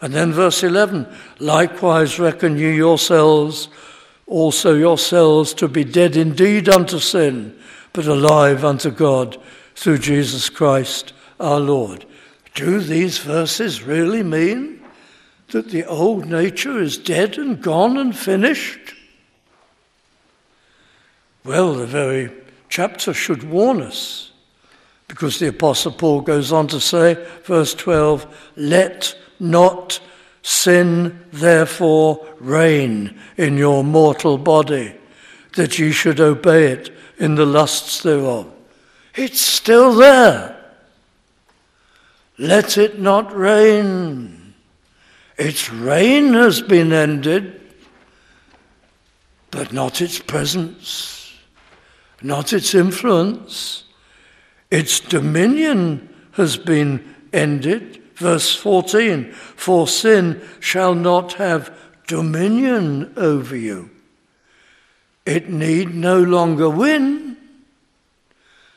And 0.00 0.14
then 0.14 0.32
verse 0.32 0.62
11 0.62 1.06
likewise 1.38 2.18
reckon 2.18 2.56
ye 2.56 2.74
yourselves 2.74 3.68
also 4.26 4.74
yourselves 4.74 5.52
to 5.54 5.68
be 5.68 5.84
dead 5.84 6.16
indeed 6.16 6.68
unto 6.68 6.98
sin, 6.98 7.58
but 7.92 8.06
alive 8.06 8.64
unto 8.64 8.90
God 8.90 9.36
through 9.74 9.98
Jesus 9.98 10.48
Christ 10.48 11.12
our 11.40 11.58
Lord. 11.58 12.06
Do 12.54 12.80
these 12.80 13.18
verses 13.18 13.82
really 13.82 14.22
mean 14.22 14.82
that 15.48 15.70
the 15.70 15.84
old 15.84 16.26
nature 16.26 16.80
is 16.80 16.96
dead 16.96 17.38
and 17.38 17.60
gone 17.60 17.96
and 17.96 18.16
finished? 18.16 18.94
Well, 21.44 21.74
the 21.74 21.86
very 21.86 22.30
chapter 22.68 23.12
should 23.12 23.42
warn 23.42 23.82
us. 23.82 24.30
Because 25.08 25.40
the 25.40 25.48
Apostle 25.48 25.90
Paul 25.90 26.20
goes 26.20 26.52
on 26.52 26.68
to 26.68 26.80
say, 26.80 27.14
verse 27.42 27.74
12, 27.74 28.52
let 28.54 29.16
not 29.40 30.00
sin 30.42 31.20
therefore 31.32 32.26
reign 32.38 33.18
in 33.36 33.56
your 33.56 33.84
mortal 33.84 34.38
body, 34.38 34.94
that 35.54 35.78
ye 35.78 35.92
should 35.92 36.20
obey 36.20 36.72
it 36.72 36.94
in 37.18 37.34
the 37.34 37.46
lusts 37.46 38.02
thereof. 38.02 38.50
It's 39.14 39.40
still 39.40 39.94
there. 39.94 40.56
Let 42.38 42.78
it 42.78 42.98
not 42.98 43.36
reign. 43.36 44.54
Its 45.36 45.70
reign 45.70 46.34
has 46.34 46.62
been 46.62 46.92
ended, 46.92 47.60
but 49.50 49.72
not 49.72 50.00
its 50.00 50.18
presence, 50.18 51.34
not 52.22 52.52
its 52.52 52.74
influence. 52.74 53.84
Its 54.70 55.00
dominion 55.00 56.08
has 56.32 56.56
been 56.56 57.14
ended. 57.32 57.99
Verse 58.20 58.54
14 58.54 59.32
For 59.32 59.88
sin 59.88 60.42
shall 60.60 60.94
not 60.94 61.32
have 61.34 61.74
dominion 62.06 63.14
over 63.16 63.56
you. 63.56 63.88
It 65.24 65.48
need 65.48 65.94
no 65.94 66.22
longer 66.22 66.68
win 66.68 67.38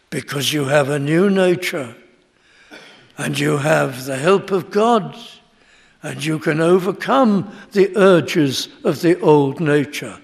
because 0.09 0.53
you 0.53 0.65
have 0.65 0.89
a 0.89 0.97
new 0.97 1.29
nature 1.29 1.93
and 3.17 3.37
you 3.37 3.57
have 3.57 4.05
the 4.05 4.15
help 4.15 4.51
of 4.51 4.71
God 4.71 5.13
and 6.01 6.23
you 6.23 6.39
can 6.39 6.61
overcome 6.61 7.53
the 7.73 7.91
urges 7.97 8.69
of 8.85 9.01
the 9.01 9.19
old 9.19 9.59
nature. 9.59 10.19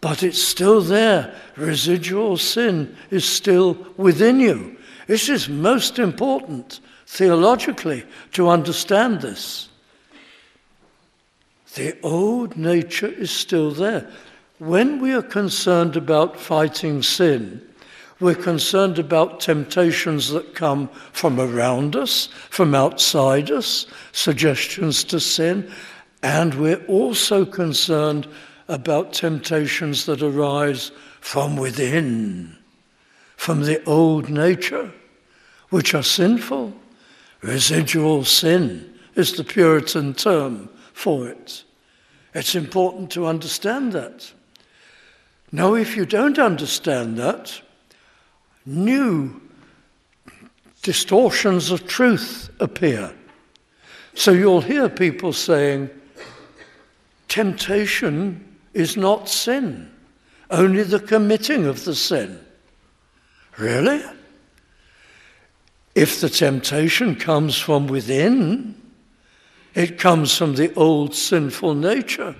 But 0.00 0.22
it's 0.22 0.40
still 0.40 0.80
there. 0.82 1.34
Residual 1.56 2.36
sin 2.36 2.96
is 3.10 3.24
still 3.24 3.76
within 3.96 4.38
you. 4.38 4.76
This 5.08 5.28
is 5.28 5.48
most 5.48 5.98
important 5.98 6.78
theologically 7.06 8.04
to 8.32 8.48
understand 8.48 9.20
this. 9.20 9.68
The 11.74 11.96
old 12.02 12.56
nature 12.56 13.06
is 13.06 13.30
still 13.30 13.70
there. 13.70 14.10
When 14.58 15.00
we 15.00 15.12
are 15.14 15.22
concerned 15.22 15.96
about 15.96 16.40
fighting 16.40 17.02
sin, 17.02 17.62
we're 18.18 18.34
concerned 18.34 18.98
about 18.98 19.40
temptations 19.40 20.30
that 20.30 20.54
come 20.54 20.88
from 21.12 21.38
around 21.38 21.94
us, 21.94 22.28
from 22.48 22.74
outside 22.74 23.50
us, 23.50 23.86
suggestions 24.12 25.04
to 25.04 25.20
sin, 25.20 25.70
and 26.22 26.54
we're 26.54 26.84
also 26.86 27.44
concerned 27.44 28.26
about 28.68 29.12
temptations 29.12 30.06
that 30.06 30.22
arise 30.22 30.90
from 31.20 31.56
within 31.56 32.56
from 33.36 33.62
the 33.62 33.84
old 33.84 34.28
nature, 34.28 34.90
which 35.68 35.94
are 35.94 36.02
sinful. 36.02 36.74
Residual 37.46 38.24
sin 38.24 38.92
is 39.14 39.34
the 39.34 39.44
Puritan 39.44 40.14
term 40.14 40.68
for 40.92 41.28
it. 41.28 41.62
It's 42.34 42.56
important 42.56 43.12
to 43.12 43.26
understand 43.26 43.92
that. 43.92 44.32
Now, 45.52 45.74
if 45.74 45.96
you 45.96 46.06
don't 46.06 46.40
understand 46.40 47.16
that, 47.18 47.62
new 48.66 49.40
distortions 50.82 51.70
of 51.70 51.86
truth 51.86 52.50
appear. 52.58 53.14
So 54.14 54.32
you'll 54.32 54.60
hear 54.60 54.88
people 54.88 55.32
saying, 55.32 55.88
temptation 57.28 58.56
is 58.74 58.96
not 58.96 59.28
sin, 59.28 59.88
only 60.50 60.82
the 60.82 60.98
committing 60.98 61.66
of 61.66 61.84
the 61.84 61.94
sin. 61.94 62.40
Really? 63.56 64.02
If 65.96 66.20
the 66.20 66.28
temptation 66.28 67.16
comes 67.16 67.58
from 67.58 67.86
within, 67.86 68.74
it 69.74 69.98
comes 69.98 70.36
from 70.36 70.54
the 70.54 70.72
old 70.74 71.14
sinful 71.14 71.74
nature. 71.74 72.36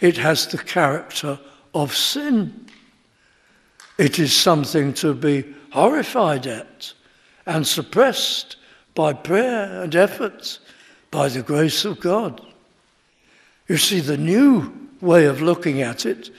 It 0.00 0.16
has 0.16 0.46
the 0.46 0.56
character 0.56 1.38
of 1.74 1.94
sin. 1.94 2.68
It 3.98 4.18
is 4.18 4.34
something 4.34 4.94
to 4.94 5.12
be 5.12 5.44
horrified 5.72 6.46
at 6.46 6.94
and 7.44 7.66
suppressed 7.66 8.56
by 8.94 9.12
prayer 9.12 9.82
and 9.82 9.94
effort, 9.94 10.58
by 11.10 11.28
the 11.28 11.42
grace 11.42 11.84
of 11.84 12.00
God. 12.00 12.40
You 13.68 13.76
see, 13.76 14.00
the 14.00 14.16
new 14.16 14.72
way 15.02 15.26
of 15.26 15.42
looking 15.42 15.82
at 15.82 16.06
it 16.06 16.30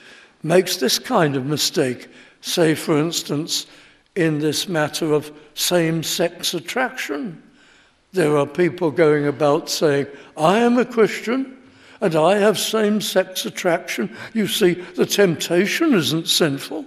makes 0.42 0.78
this 0.78 0.98
kind 0.98 1.36
of 1.36 1.46
mistake. 1.46 2.08
Say, 2.40 2.74
for 2.74 2.98
instance, 2.98 3.66
in 4.14 4.38
this 4.38 4.68
matter 4.68 5.12
of 5.12 5.32
same 5.54 6.02
sex 6.02 6.54
attraction. 6.54 7.42
There 8.12 8.36
are 8.36 8.46
people 8.46 8.90
going 8.90 9.26
about 9.26 9.68
saying, 9.68 10.06
I 10.36 10.58
am 10.58 10.78
a 10.78 10.84
Christian 10.84 11.56
and 12.00 12.14
I 12.14 12.36
have 12.36 12.58
same 12.58 13.00
sex 13.00 13.44
attraction. 13.44 14.16
You 14.32 14.46
see, 14.46 14.74
the 14.74 15.06
temptation 15.06 15.94
isn't 15.94 16.28
sinful. 16.28 16.84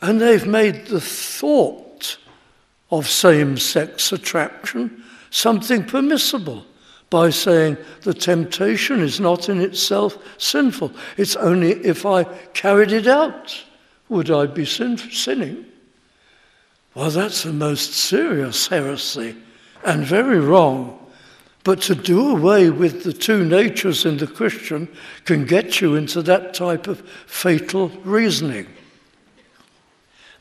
And 0.00 0.20
they've 0.20 0.46
made 0.46 0.86
the 0.86 1.00
thought 1.00 2.18
of 2.90 3.08
same 3.08 3.56
sex 3.56 4.12
attraction 4.12 5.02
something 5.30 5.84
permissible 5.84 6.64
by 7.10 7.30
saying 7.30 7.76
the 8.02 8.14
temptation 8.14 9.00
is 9.00 9.20
not 9.20 9.48
in 9.48 9.60
itself 9.60 10.18
sinful. 10.38 10.92
It's 11.16 11.36
only 11.36 11.72
if 11.84 12.06
I 12.06 12.24
carried 12.54 12.92
it 12.92 13.06
out 13.06 13.64
would 14.08 14.30
I 14.30 14.46
be 14.46 14.64
sin- 14.64 14.98
sinning? 14.98 15.66
Well, 16.94 17.10
that's 17.10 17.42
the 17.42 17.52
most 17.52 17.92
serious 17.92 18.68
heresy 18.68 19.36
and 19.84 20.04
very 20.04 20.38
wrong 20.38 21.04
But 21.64 21.80
to 21.82 21.94
do 21.94 22.30
away 22.30 22.68
with 22.68 23.04
the 23.04 23.12
two 23.14 23.42
natures 23.42 24.04
in 24.04 24.18
the 24.18 24.26
Christian 24.26 24.86
can 25.24 25.46
get 25.46 25.80
you 25.80 25.94
into 25.94 26.20
that 26.22 26.52
type 26.52 26.86
of 26.86 27.00
fatal 27.26 27.88
reasoning. 28.04 28.66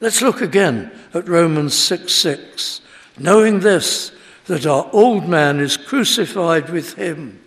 Let's 0.02 0.22
look 0.22 0.42
again 0.42 0.92
at 1.14 1.30
Romans 1.30 1.74
6 1.76 2.14
6. 2.14 2.82
Knowing 3.18 3.62
this, 3.62 4.12
that 4.46 4.66
our 4.66 4.90
old 4.92 5.30
man 5.30 5.62
is 5.62 5.78
crucified 5.78 6.70
with 6.70 6.96
him, 6.96 7.40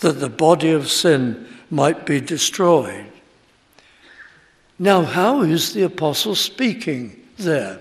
that 0.00 0.20
the 0.20 0.28
body 0.28 0.72
of 0.72 0.90
sin 0.90 1.48
might 1.70 2.04
be 2.04 2.20
destroyed. 2.20 3.10
Now, 4.78 5.02
how 5.02 5.42
is 5.42 5.72
the 5.72 5.82
apostle 5.82 6.34
speaking 6.34 7.20
there? 7.38 7.80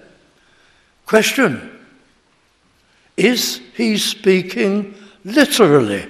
Question 1.05 1.71
Is 3.17 3.61
he 3.73 3.97
speaking 3.97 4.95
literally? 5.23 6.07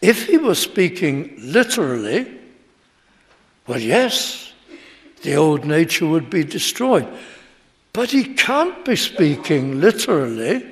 If 0.00 0.26
he 0.26 0.36
was 0.36 0.58
speaking 0.58 1.34
literally, 1.38 2.26
well, 3.66 3.80
yes, 3.80 4.52
the 5.22 5.36
old 5.36 5.64
nature 5.64 6.06
would 6.06 6.28
be 6.28 6.42
destroyed. 6.42 7.06
But 7.92 8.10
he 8.10 8.34
can't 8.34 8.84
be 8.84 8.96
speaking 8.96 9.80
literally 9.80 10.66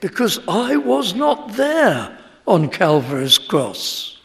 because 0.00 0.40
I 0.48 0.76
was 0.76 1.14
not 1.14 1.52
there 1.52 2.18
on 2.46 2.68
Calvary's 2.68 3.38
cross. 3.38 4.15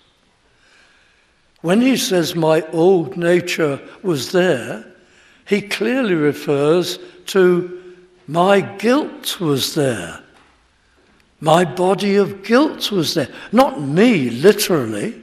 When 1.61 1.81
he 1.81 1.95
says 1.97 2.35
my 2.35 2.61
old 2.71 3.17
nature 3.17 3.79
was 4.03 4.31
there, 4.31 4.85
he 5.45 5.61
clearly 5.61 6.15
refers 6.15 6.97
to 7.27 7.95
my 8.27 8.61
guilt 8.61 9.39
was 9.39 9.75
there. 9.75 10.21
My 11.39 11.65
body 11.65 12.15
of 12.15 12.43
guilt 12.43 12.91
was 12.91 13.13
there. 13.13 13.29
Not 13.51 13.81
me, 13.81 14.29
literally. 14.29 15.21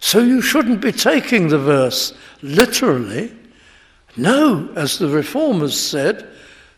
So 0.00 0.20
you 0.20 0.40
shouldn't 0.40 0.80
be 0.80 0.92
taking 0.92 1.48
the 1.48 1.58
verse 1.58 2.14
literally. 2.42 3.36
No, 4.16 4.70
as 4.76 4.98
the 4.98 5.08
reformers 5.08 5.78
said, 5.78 6.28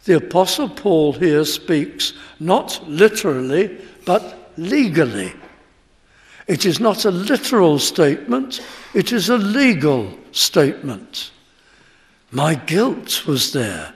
the 0.05 0.17
Apostle 0.17 0.69
Paul 0.69 1.13
here 1.13 1.45
speaks 1.45 2.15
not 2.41 2.83
literally, 2.89 3.79
but 4.05 4.53
legally. 4.57 5.35
It 6.49 6.65
is 6.65 6.81
not 6.81 7.05
a 7.05 7.11
literal 7.11 7.79
statement, 7.79 8.63
it 8.95 9.13
is 9.13 9.29
a 9.29 9.37
legal 9.37 10.19
statement. 10.33 11.31
My 12.31 12.55
guilt 12.55 13.27
was 13.27 13.53
there, 13.53 13.93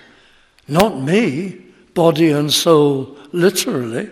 not 0.69 1.01
me, 1.01 1.65
body 1.95 2.31
and 2.31 2.53
soul, 2.53 3.17
literally. 3.33 4.11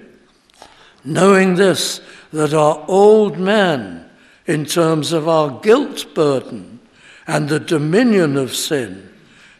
Knowing 1.04 1.54
this, 1.54 2.00
that 2.32 2.54
our 2.54 2.82
old 2.88 3.38
man, 3.38 4.08
in 4.46 4.64
terms 4.64 5.12
of 5.12 5.28
our 5.28 5.60
guilt 5.60 6.06
burden 6.14 6.80
and 7.26 7.48
the 7.48 7.60
dominion 7.60 8.38
of 8.38 8.56
sin, 8.56 9.12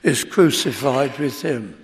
is 0.03 0.25
crucified 0.25 1.19
with 1.19 1.43
him. 1.43 1.77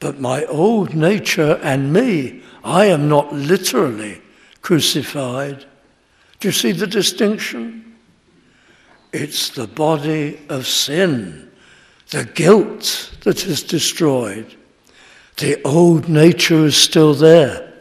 But 0.00 0.20
my 0.20 0.44
old 0.44 0.94
nature 0.94 1.58
and 1.62 1.92
me, 1.92 2.42
I 2.62 2.86
am 2.86 3.08
not 3.08 3.32
literally 3.32 4.20
crucified. 4.62 5.64
Do 6.38 6.48
you 6.48 6.52
see 6.52 6.72
the 6.72 6.86
distinction? 6.86 7.96
It's 9.12 9.50
the 9.50 9.66
body 9.66 10.40
of 10.48 10.66
sin, 10.66 11.50
the 12.10 12.24
guilt 12.24 13.12
that 13.22 13.44
is 13.46 13.62
destroyed. 13.62 14.54
The 15.36 15.60
old 15.62 16.08
nature 16.08 16.66
is 16.66 16.76
still 16.76 17.14
there. 17.14 17.72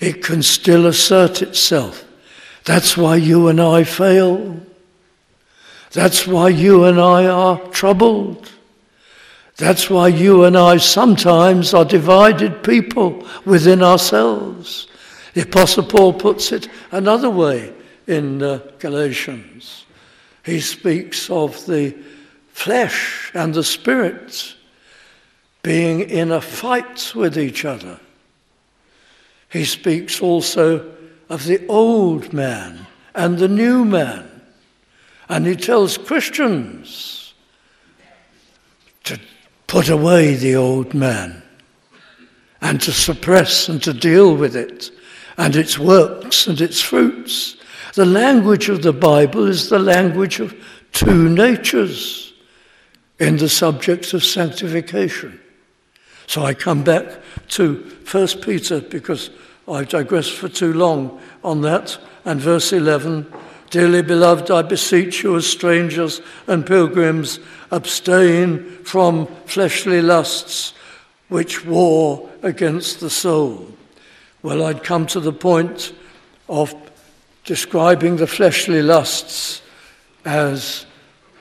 It 0.00 0.24
can 0.24 0.42
still 0.42 0.86
assert 0.86 1.42
itself. 1.42 2.04
That's 2.64 2.96
why 2.96 3.16
you 3.16 3.48
and 3.48 3.60
I 3.60 3.84
fail. 3.84 4.60
That's 5.92 6.26
why 6.26 6.48
you 6.48 6.84
and 6.84 6.98
I 7.00 7.26
are 7.26 7.58
troubled. 7.68 8.50
That's 9.58 9.90
why 9.90 10.08
you 10.08 10.44
and 10.44 10.56
I 10.56 10.78
sometimes 10.78 11.74
are 11.74 11.84
divided 11.84 12.62
people 12.62 13.26
within 13.44 13.82
ourselves. 13.82 14.88
The 15.34 15.42
Apostle 15.42 15.84
Paul 15.84 16.12
puts 16.12 16.52
it 16.52 16.68
another 16.90 17.30
way 17.30 17.72
in 18.06 18.42
uh, 18.42 18.60
Galatians. 18.78 19.86
He 20.44 20.60
speaks 20.60 21.30
of 21.30 21.64
the 21.66 21.96
flesh 22.48 23.30
and 23.34 23.54
the 23.54 23.64
spirit 23.64 24.54
being 25.62 26.00
in 26.00 26.32
a 26.32 26.40
fight 26.40 27.12
with 27.14 27.38
each 27.38 27.64
other. 27.64 27.98
He 29.48 29.64
speaks 29.64 30.20
also 30.20 30.92
of 31.28 31.44
the 31.44 31.66
old 31.66 32.32
man 32.32 32.86
and 33.14 33.38
the 33.38 33.48
new 33.48 33.84
man. 33.84 34.28
And 35.28 35.46
he 35.46 35.56
tells 35.56 35.96
Christians 35.96 37.32
to 39.04 39.18
put 39.66 39.88
away 39.88 40.34
the 40.34 40.56
old 40.56 40.92
man 40.92 41.42
and 42.60 42.80
to 42.82 42.92
suppress 42.92 43.68
and 43.68 43.82
to 43.82 43.92
deal 43.92 44.36
with 44.36 44.56
it 44.56 44.90
and 45.36 45.56
its 45.56 45.78
works 45.78 46.46
and 46.46 46.60
its 46.60 46.80
fruits. 46.80 47.56
The 47.94 48.06
language 48.06 48.68
of 48.68 48.82
the 48.82 48.92
Bible 48.92 49.46
is 49.46 49.68
the 49.68 49.78
language 49.78 50.40
of 50.40 50.54
two 50.92 51.28
natures 51.28 52.32
in 53.18 53.36
the 53.36 53.48
subject 53.48 54.12
of 54.14 54.24
sanctification. 54.24 55.40
So 56.26 56.42
I 56.42 56.54
come 56.54 56.82
back 56.82 57.06
to 57.50 57.92
1 58.10 58.26
Peter 58.42 58.80
because 58.80 59.30
I 59.68 59.84
digressed 59.84 60.32
for 60.32 60.48
too 60.48 60.72
long 60.72 61.20
on 61.44 61.60
that 61.62 61.98
and 62.24 62.40
verse 62.40 62.72
11 62.72 63.26
Dearly 63.72 64.02
beloved, 64.02 64.50
I 64.50 64.60
beseech 64.60 65.22
you 65.22 65.34
as 65.34 65.46
strangers 65.46 66.20
and 66.46 66.66
pilgrims, 66.66 67.40
abstain 67.70 68.84
from 68.84 69.26
fleshly 69.46 70.02
lusts 70.02 70.74
which 71.30 71.64
war 71.64 72.28
against 72.42 73.00
the 73.00 73.08
soul. 73.08 73.66
Well, 74.42 74.64
I'd 74.64 74.82
come 74.82 75.06
to 75.06 75.20
the 75.20 75.32
point 75.32 75.92
of 76.48 76.74
describing 77.44 78.16
the 78.16 78.26
fleshly 78.26 78.82
lusts 78.82 79.62
as 80.24 80.86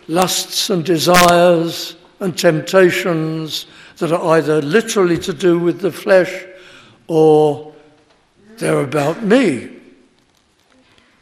lusts 0.08 0.70
and 0.70 0.84
desires 0.84 1.96
and 2.20 2.38
temptations 2.38 3.66
that 3.98 4.12
are 4.12 4.38
either 4.38 4.62
literally 4.62 5.18
to 5.18 5.34
do 5.34 5.58
with 5.58 5.82
the 5.82 5.92
flesh 5.92 6.46
or 7.08 7.74
they're 8.58 8.82
about 8.82 9.24
me 9.24 9.70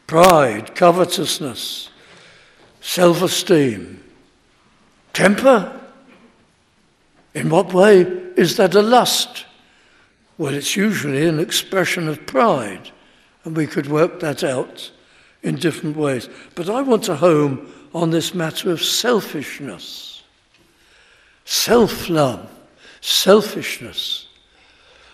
pride, 0.09 0.73
covetousness, 0.73 1.89
self 2.81 3.21
esteem, 3.21 4.03
temper. 5.13 5.79
In 7.35 7.49
what 7.49 7.73
way 7.73 8.01
is 8.35 8.57
that 8.57 8.73
a 8.73 8.81
lust? 8.81 9.45
Well, 10.39 10.53
it's 10.53 10.77
usually 10.77 11.27
an 11.27 11.37
expression 11.37 12.07
of 12.07 12.25
pride, 12.25 12.91
and 13.43 13.57
we 13.57 13.67
could 13.67 13.87
work 13.87 14.21
that 14.21 14.41
out 14.41 14.89
in 15.43 15.57
different 15.57 15.97
ways. 15.97 16.29
But 16.55 16.69
I 16.69 16.81
want 16.81 17.03
to 17.03 17.15
home 17.17 17.69
on 17.93 18.09
this 18.09 18.33
matter 18.33 18.71
of 18.71 18.81
selfishness, 18.81 20.23
self 21.43 22.09
love, 22.09 22.49
selfishness. 23.01 24.29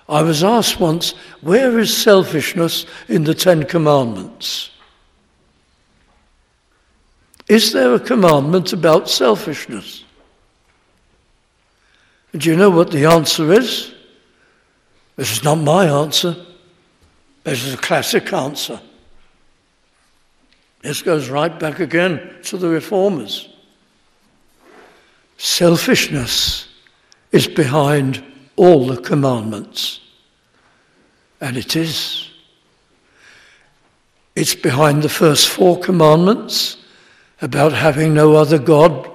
I 0.07 0.21
was 0.21 0.43
asked 0.43 0.79
once, 0.79 1.15
where 1.41 1.79
is 1.79 1.97
selfishness 1.97 2.85
in 3.07 3.23
the 3.23 3.33
Ten 3.33 3.65
Commandments? 3.65 4.69
Is 7.47 7.73
there 7.73 7.95
a 7.95 7.99
commandment 7.99 8.73
about 8.73 9.09
selfishness? 9.09 10.03
Do 12.37 12.47
you 12.47 12.55
know 12.55 12.69
what 12.69 12.91
the 12.91 13.05
answer 13.05 13.51
is? 13.51 13.94
This 15.15 15.31
is 15.31 15.43
not 15.43 15.55
my 15.55 15.85
answer. 15.85 16.35
This 17.43 17.63
is 17.63 17.73
a 17.73 17.77
classic 17.77 18.33
answer. 18.33 18.79
This 20.81 21.01
goes 21.01 21.29
right 21.29 21.57
back 21.59 21.79
again 21.79 22.35
to 22.43 22.57
the 22.57 22.69
reformers. 22.69 23.49
Selfishness 25.37 26.67
is 27.31 27.47
behind 27.47 28.23
all 28.55 28.87
the 28.87 29.01
commandments. 29.01 29.99
And 31.41 31.57
it 31.57 31.75
is. 31.75 32.29
It's 34.35 34.55
behind 34.55 35.01
the 35.01 35.09
first 35.09 35.47
four 35.47 35.79
commandments 35.79 36.77
about 37.41 37.73
having 37.73 38.13
no 38.13 38.35
other 38.35 38.59
God 38.59 39.09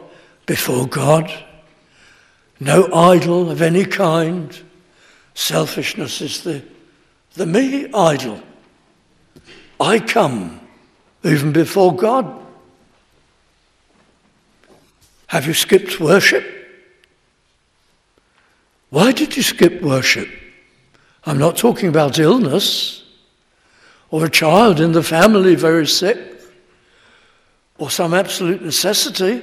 before 0.46 0.86
God, 0.86 1.32
no 2.58 2.92
idol 2.92 3.50
of 3.50 3.62
any 3.62 3.84
kind. 3.84 4.58
Selfishness 5.40 6.20
is 6.20 6.42
the, 6.42 6.62
the 7.32 7.46
me 7.46 7.90
idol. 7.94 8.42
I 9.80 9.98
come 9.98 10.60
even 11.24 11.50
before 11.50 11.96
God. 11.96 12.44
Have 15.28 15.46
you 15.46 15.54
skipped 15.54 15.98
worship? 15.98 16.44
Why 18.90 19.12
did 19.12 19.34
you 19.34 19.42
skip 19.42 19.80
worship? 19.80 20.28
I'm 21.24 21.38
not 21.38 21.56
talking 21.56 21.88
about 21.88 22.18
illness 22.18 23.02
or 24.10 24.26
a 24.26 24.30
child 24.30 24.78
in 24.78 24.92
the 24.92 25.02
family 25.02 25.54
very 25.54 25.86
sick 25.86 26.18
or 27.78 27.88
some 27.88 28.12
absolute 28.12 28.60
necessity 28.60 29.42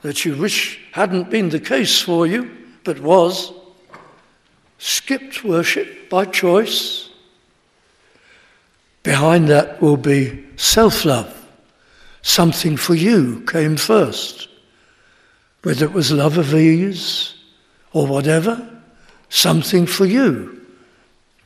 that 0.00 0.24
you 0.24 0.34
wish 0.34 0.80
hadn't 0.92 1.28
been 1.28 1.50
the 1.50 1.60
case 1.60 2.00
for 2.00 2.26
you 2.26 2.50
but 2.84 2.98
was. 3.00 3.52
Skipped 4.86 5.42
worship 5.44 6.10
by 6.10 6.26
choice. 6.26 7.08
Behind 9.02 9.48
that 9.48 9.80
will 9.80 9.96
be 9.96 10.44
self 10.56 11.06
love. 11.06 11.48
Something 12.20 12.76
for 12.76 12.94
you 12.94 13.42
came 13.50 13.76
first. 13.76 14.46
Whether 15.62 15.86
it 15.86 15.94
was 15.94 16.12
love 16.12 16.36
of 16.36 16.54
ease 16.54 17.34
or 17.94 18.06
whatever, 18.06 18.60
something 19.30 19.86
for 19.86 20.04
you 20.04 20.66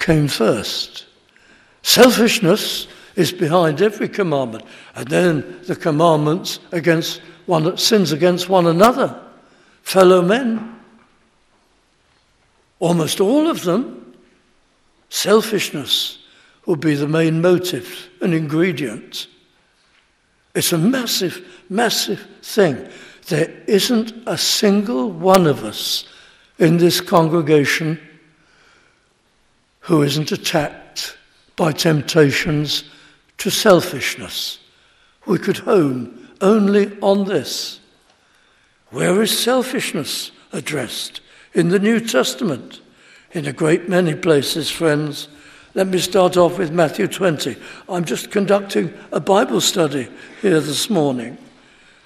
came 0.01 0.27
first. 0.27 1.07
Selfishness 1.83 2.89
is 3.15 3.31
behind 3.31 3.81
every 3.81 4.09
commandment, 4.09 4.65
and 4.97 5.07
then 5.07 5.61
the 5.69 5.77
commandments 5.77 6.59
against 6.73 7.21
one 7.47 7.77
sins 7.77 8.11
against 8.11 8.49
one 8.49 8.67
another, 8.67 9.17
fellow 9.85 10.23
men. 10.23 10.78
Almost 12.81 13.21
all 13.21 13.49
of 13.49 13.65
them, 13.65 14.15
selfishness 15.09 16.19
will 16.67 16.77
be 16.77 16.95
the 16.95 17.09
main 17.09 17.41
motive 17.41 18.09
and 18.21 18.35
ingredient. 18.35 19.27
It's 20.55 20.73
a 20.73 20.79
massive, 20.79 21.45
massive 21.69 22.27
thing. 22.43 22.89
There 23.29 23.51
isn't 23.67 24.13
a 24.27 24.39
single 24.39 25.11
one 25.11 25.47
of 25.47 25.65
us 25.65 26.05
in 26.59 26.79
this 26.79 27.01
congregation 27.01 28.01
who 29.81 30.03
isn't 30.03 30.33
attacked 30.33 31.17
by 31.57 31.73
temptations 31.73 32.85
to 33.39 33.51
selfishness. 33.51 34.59
We 35.27 35.39
could 35.39 35.59
home 35.59 36.29
only 36.41 36.99
on 37.01 37.25
this. 37.25 37.81
Where 38.91 39.23
is 39.23 39.39
selfishness 39.39 40.31
addressed? 40.53 41.21
In 41.59 41.71
the 41.71 41.81
New 41.81 41.99
Testament. 41.99 42.81
In 43.33 43.45
a 43.45 43.53
great 43.53 43.89
many 43.89 44.15
places, 44.15 44.71
friends. 44.71 45.27
Let 45.75 45.89
me 45.89 45.99
start 45.99 46.37
off 46.37 46.57
with 46.57 46.71
Matthew 46.71 47.09
20. 47.09 47.57
I'm 47.89 48.05
just 48.05 48.31
conducting 48.31 48.95
a 49.11 49.19
Bible 49.19 49.61
study 49.61 50.09
here 50.41 50.61
this 50.61 50.89
morning 50.89 51.37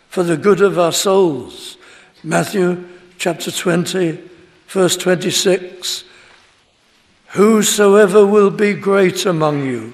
for 0.08 0.22
the 0.22 0.38
good 0.38 0.62
of 0.62 0.78
our 0.78 0.90
souls. 0.90 1.76
Matthew 2.24 2.88
chapter 3.18 3.50
20, 3.50 4.22
verse 4.68 4.96
26. 4.96 6.04
Whosoever 7.32 8.24
will 8.24 8.50
be 8.50 8.72
great 8.72 9.26
among 9.26 9.66
you, 9.66 9.92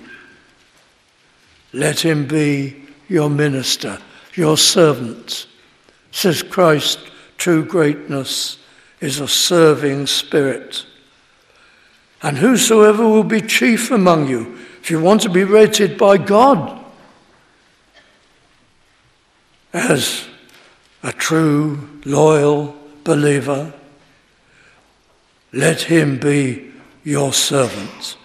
let 1.73 1.99
him 1.99 2.29
be 2.29 2.77
your 3.09 3.29
minister, 3.29 3.99
your 4.35 4.57
servant. 4.57 5.49
Says 6.13 6.45
Christ, 6.45 7.01
true 7.39 7.65
greatness 7.65 8.58
is 9.01 9.21
a 9.21 9.29
serving 9.29 10.07
spirit. 10.07 10.85
And 12.23 12.39
whosoever 12.39 13.07
will 13.07 13.25
be 13.25 13.41
chief 13.41 13.91
among 13.91 14.29
you, 14.29 14.59
if 14.81 14.91
you 14.91 15.01
want 15.01 15.23
to 15.23 15.31
be 15.31 15.45
rated 15.45 15.97
by 15.97 16.19
God 16.19 16.85
as 19.73 20.27
a 21.03 21.13
true, 21.13 21.89
loyal 22.05 22.75
believer, 23.05 23.73
let 25.53 25.83
him 25.83 26.19
be 26.19 26.73
your 27.05 27.33
servant. 27.33 28.17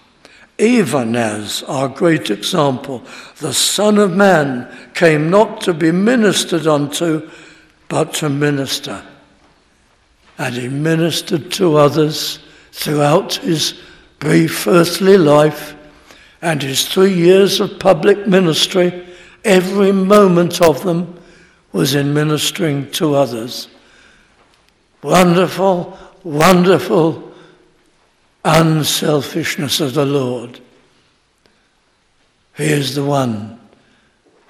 Even 0.58 1.16
as 1.16 1.62
our 1.64 1.88
great 1.88 2.30
example, 2.30 3.02
the 3.38 3.54
Son 3.54 3.98
of 3.98 4.14
Man 4.14 4.68
came 4.94 5.30
not 5.30 5.60
to 5.62 5.74
be 5.74 5.90
ministered 5.90 6.66
unto, 6.66 7.28
but 7.88 8.14
to 8.14 8.28
minister. 8.28 9.02
And 10.38 10.54
he 10.54 10.68
ministered 10.68 11.52
to 11.52 11.76
others 11.76 12.40
throughout 12.72 13.34
his 13.34 13.74
brief 14.18 14.66
earthly 14.66 15.16
life 15.16 15.76
and 16.42 16.62
his 16.62 16.86
three 16.86 17.12
years 17.12 17.60
of 17.60 17.78
public 17.78 18.26
ministry, 18.26 19.06
every 19.44 19.92
moment 19.92 20.60
of 20.60 20.82
them 20.82 21.18
was 21.72 21.94
in 21.94 22.12
ministering 22.12 22.90
to 22.92 23.14
others. 23.14 23.68
Wonderful, 25.02 25.98
wonderful 26.22 27.32
unselfishness 28.44 29.80
of 29.80 29.94
the 29.94 30.04
Lord. 30.04 30.60
He 32.56 32.64
is 32.64 32.94
the 32.94 33.04
one 33.04 33.58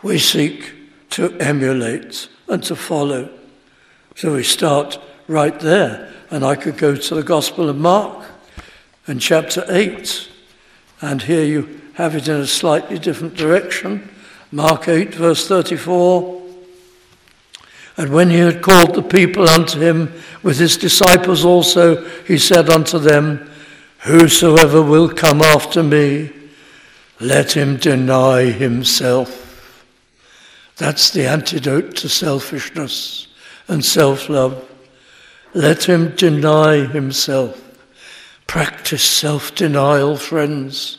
we 0.03 0.18
seek 0.18 0.75
to 1.11 1.33
emulate 1.38 2.29
and 2.49 2.62
to 2.64 2.77
follow. 2.77 3.31
So 4.16 4.35
we 4.35 4.42
start 4.42 4.99
right 5.29 5.59
there. 5.61 6.13
And 6.31 6.45
I 6.45 6.57
could 6.57 6.77
go 6.77 6.97
to 6.97 7.15
the 7.15 7.23
Gospel 7.23 7.69
of 7.69 7.77
Mark 7.77 8.27
and 9.07 9.21
chapter 9.21 9.65
8. 9.69 10.29
And 11.01 11.23
here 11.23 11.45
you 11.45 11.81
have 11.95 12.17
it 12.17 12.29
in 12.29 12.41
a 12.41 12.47
slightly 12.47 12.99
different 12.99 13.35
direction. 13.35 14.09
Mark 14.51 14.89
8, 14.89 15.15
verse 15.15 15.47
34. 15.47 16.43
And 17.97 18.11
when 18.11 18.31
he 18.31 18.39
had 18.39 18.63
called 18.63 18.95
the 18.95 19.03
people 19.03 19.49
unto 19.49 19.79
him 19.79 20.13
with 20.43 20.59
his 20.59 20.77
disciples 20.77 21.45
also, 21.45 22.05
he 22.25 22.39
said 22.39 22.69
unto 22.69 22.99
them, 22.99 23.51
Whosoever 24.01 24.83
will 24.83 25.09
come 25.09 25.41
after 25.41 25.83
me, 25.83 26.31
let 27.21 27.53
him 27.53 27.77
deny 27.77 28.51
himself. 28.51 29.41
That's 30.77 31.11
the 31.11 31.27
antidote 31.27 31.97
to 31.97 32.09
selfishness 32.09 33.29
and 33.69 33.85
self 33.85 34.29
love. 34.29 34.69
Let 35.55 35.85
him 35.85 36.17
deny 36.17 36.85
himself. 36.85 37.61
Practice 38.49 39.05
self 39.05 39.55
denial, 39.55 40.17
friends. 40.17 40.99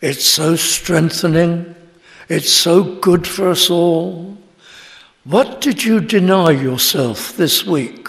It's 0.00 0.24
so 0.24 0.54
strengthening. 0.54 1.74
It's 2.28 2.50
so 2.50 2.82
good 2.82 3.26
for 3.26 3.50
us 3.50 3.68
all. 3.68 4.38
What 5.24 5.60
did 5.60 5.82
you 5.82 6.00
deny 6.00 6.50
yourself 6.52 7.36
this 7.36 7.64
week 7.66 8.08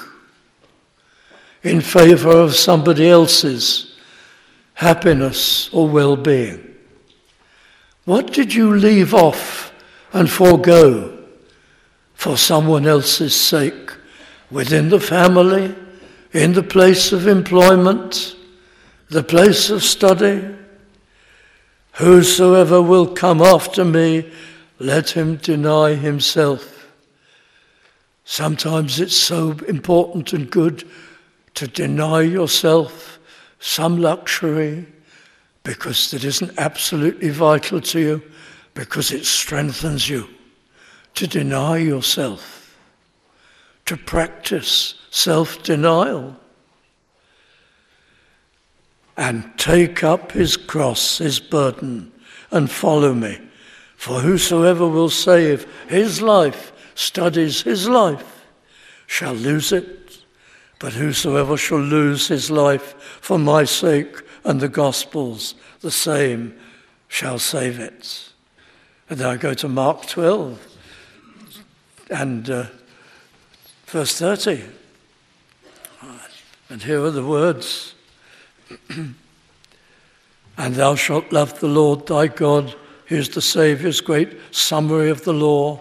in 1.63 1.81
favor 1.81 2.31
of 2.31 2.55
somebody 2.55 3.09
else's 3.09 3.95
happiness 4.75 5.69
or 5.73 5.87
well 5.87 6.15
being? 6.15 6.75
What 8.05 8.31
did 8.31 8.53
you 8.53 8.75
leave 8.75 9.13
off 9.13 9.73
and 10.11 10.29
forego 10.29 11.17
for 12.13 12.37
someone 12.37 12.85
else's 12.85 13.35
sake? 13.35 13.91
Within 14.53 14.89
the 14.89 14.99
family, 14.99 15.75
in 16.31 16.53
the 16.53 16.63
place 16.63 17.11
of 17.11 17.27
employment, 17.27 18.35
the 19.09 19.23
place 19.23 19.71
of 19.71 19.83
study. 19.83 20.45
Whosoever 21.93 22.79
will 22.79 23.07
come 23.07 23.41
after 23.41 23.83
me, 23.83 24.31
let 24.77 25.09
him 25.09 25.37
deny 25.37 25.95
himself. 25.95 26.87
Sometimes 28.25 28.99
it's 28.99 29.15
so 29.15 29.51
important 29.67 30.33
and 30.33 30.49
good 30.49 30.87
to 31.55 31.67
deny 31.67 32.21
yourself 32.21 33.19
some 33.59 33.97
luxury 33.97 34.85
because 35.63 36.11
that 36.11 36.23
isn't 36.23 36.51
absolutely 36.59 37.29
vital 37.29 37.81
to 37.81 37.99
you, 37.99 38.21
because 38.75 39.11
it 39.11 39.25
strengthens 39.25 40.09
you 40.09 40.27
to 41.15 41.25
deny 41.25 41.77
yourself 41.77 42.62
to 43.85 43.97
practice 43.97 44.95
self 45.11 45.61
denial 45.63 46.35
and 49.15 49.57
take 49.57 50.03
up 50.03 50.31
his 50.31 50.57
cross, 50.57 51.19
his 51.19 51.39
burden, 51.39 52.11
and 52.51 52.69
follow 52.69 53.13
me. 53.13 53.39
For 53.95 54.19
whosoever 54.19 54.87
will 54.87 55.09
save 55.09 55.67
his 55.87 56.21
life, 56.21 56.71
studies 56.95 57.61
his 57.61 57.87
life, 57.87 58.45
shall 59.07 59.33
lose 59.33 59.71
it. 59.71 60.17
But 60.79 60.93
whosoever 60.93 61.55
shall 61.55 61.79
lose 61.79 62.27
his 62.27 62.51
life 62.51 62.95
for 63.21 63.39
my 63.39 63.63
sake 63.63 64.17
and 64.43 64.59
the 64.59 64.67
gospel's, 64.67 65.55
the 65.79 65.91
same 65.91 66.53
shall 67.07 67.39
save 67.39 67.79
it. 67.79 68.29
And 69.09 69.19
then 69.19 69.27
I 69.27 69.37
go 69.37 69.53
to 69.53 69.69
Mark 69.69 70.05
12. 70.07 70.67
And 72.09 72.49
uh, 72.49 72.65
Verse 73.93 74.17
30. 74.17 74.63
And 76.67 76.81
here 76.81 77.03
are 77.03 77.11
the 77.11 77.23
words 77.23 77.93
And 80.57 80.73
thou 80.73 80.95
shalt 80.95 81.31
love 81.31 81.59
the 81.59 81.67
Lord 81.67 82.07
thy 82.07 82.25
God. 82.25 82.73
Here's 83.05 83.29
the 83.29 83.39
Saviour's 83.39 84.01
great 84.01 84.35
summary 84.49 85.11
of 85.11 85.23
the 85.25 85.33
law. 85.33 85.79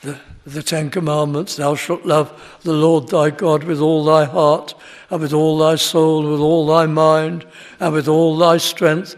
the, 0.00 0.18
the 0.44 0.60
Ten 0.60 0.90
Commandments 0.90 1.54
Thou 1.54 1.76
shalt 1.76 2.04
love 2.04 2.58
the 2.64 2.72
Lord 2.72 3.06
thy 3.06 3.30
God 3.30 3.62
with 3.62 3.78
all 3.78 4.04
thy 4.04 4.24
heart, 4.24 4.74
and 5.08 5.20
with 5.20 5.32
all 5.32 5.58
thy 5.58 5.76
soul, 5.76 6.28
with 6.32 6.40
all 6.40 6.66
thy 6.66 6.86
mind, 6.86 7.46
and 7.78 7.92
with 7.92 8.08
all 8.08 8.36
thy 8.36 8.56
strength. 8.56 9.14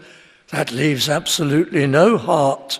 That 0.49 0.71
leaves 0.71 1.09
absolutely 1.09 1.87
no 1.87 2.19
heart 2.19 2.77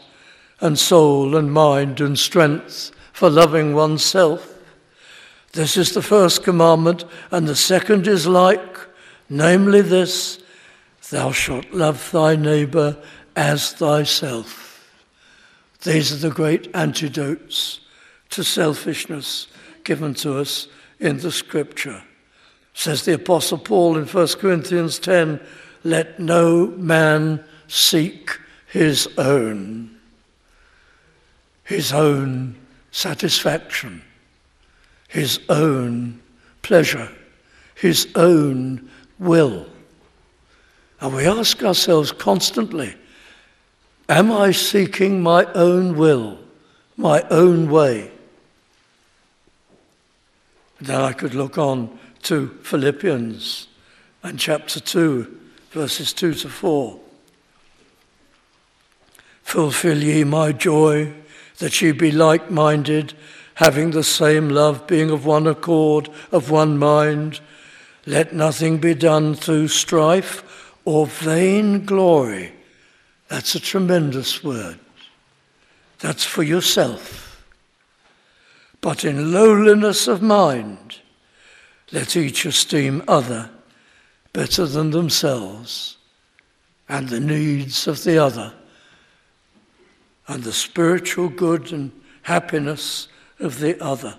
and 0.60 0.78
soul 0.78 1.36
and 1.36 1.52
mind 1.52 2.00
and 2.02 2.20
strength 2.20 2.92
for 3.14 3.32
loving 3.32 3.74
oneself. 3.74 4.52
This 5.56 5.78
is 5.78 5.94
the 5.94 6.02
first 6.02 6.44
commandment, 6.44 7.06
and 7.32 7.48
the 7.48 7.56
second 7.56 8.08
is 8.08 8.28
like, 8.28 8.78
namely 9.30 9.82
this 9.82 10.44
Thou 11.10 11.32
shalt 11.32 11.72
love 11.72 12.12
thy 12.12 12.36
neighbour 12.36 12.98
as 13.38 13.72
thyself. 13.72 14.92
These 15.84 16.12
are 16.12 16.28
the 16.28 16.36
great 16.36 16.70
antidotes 16.76 17.80
to 18.32 18.44
selfishness 18.44 19.48
given 19.86 20.14
to 20.16 20.40
us 20.40 20.68
in 21.00 21.20
the 21.20 21.32
scripture. 21.32 22.04
Says 22.74 23.06
the 23.06 23.14
Apostle 23.14 23.60
Paul 23.60 23.98
in 23.98 24.06
1 24.06 24.28
Corinthians 24.40 25.00
10 25.00 25.40
let 25.86 26.20
no 26.20 26.68
man 26.68 27.42
seek 27.70 28.38
his 28.68 29.08
own, 29.18 29.96
his 31.64 31.94
own 31.94 32.58
satisfaction, 32.92 34.02
his 35.16 35.40
own 35.48 36.20
pleasure, 36.62 37.10
his 37.74 38.06
own 38.16 38.92
will. 39.18 39.66
And 41.00 41.16
we 41.16 41.26
ask 41.26 41.64
ourselves 41.64 42.12
constantly 42.12 42.94
Am 44.10 44.30
I 44.30 44.52
seeking 44.52 45.24
my 45.24 45.46
own 45.54 45.96
will, 45.96 46.38
my 46.98 47.22
own 47.32 47.72
way? 47.72 48.12
Then 50.82 51.00
I 51.00 51.14
could 51.14 51.34
look 51.34 51.58
on 51.58 51.98
to 52.24 52.50
Philippians 52.62 53.68
and 54.22 54.38
chapter 54.38 54.82
2, 54.82 55.40
verses 55.72 56.12
2 56.12 56.34
to 56.34 56.50
4. 56.50 57.00
Fulfill 59.44 60.04
ye 60.04 60.26
my 60.26 60.52
joy, 60.52 61.14
that 61.60 61.82
ye 61.82 61.94
be 61.94 62.12
like 62.12 62.52
minded, 62.52 63.14
having 63.56 63.92
the 63.92 64.04
same 64.04 64.50
love, 64.50 64.88
being 64.88 65.10
of 65.10 65.26
one 65.26 65.48
accord, 65.48 66.10
of 66.32 66.52
one 66.52 66.78
mind. 66.78 67.40
Let 68.06 68.34
nothing 68.34 68.78
be 68.78 68.94
done 68.94 69.34
through 69.36 69.70
strife 69.70 70.74
or 70.86 71.08
vain 71.08 71.86
glory. 71.86 72.54
That's 73.28 73.56
a 73.56 73.60
tremendous 73.60 74.44
word. 74.44 74.80
That's 76.00 76.24
for 76.24 76.44
yourself. 76.44 77.44
But 78.82 79.04
in 79.04 79.34
lowliness 79.34 80.08
of 80.08 80.22
mind, 80.22 81.00
let 81.92 82.16
each 82.16 82.46
esteem 82.46 83.04
other 83.08 83.50
better 84.34 84.66
than 84.66 84.92
themselves 84.92 85.98
and 86.88 87.10
the 87.10 87.20
needs 87.20 87.88
of 87.88 88.04
the 88.04 88.18
other 88.18 88.54
and 90.28 90.44
the 90.44 90.54
spiritual 90.54 91.30
good 91.30 91.72
and 91.72 91.92
happiness 92.24 93.08
of 93.40 93.60
the 93.60 93.82
other. 93.84 94.16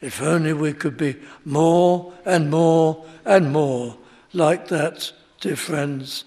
If 0.00 0.20
only 0.20 0.52
we 0.52 0.72
could 0.72 0.96
be 0.96 1.16
more 1.44 2.12
and 2.24 2.50
more 2.50 3.04
and 3.24 3.52
more 3.52 3.96
like 4.32 4.68
that, 4.68 5.12
dear 5.40 5.56
friends. 5.56 6.24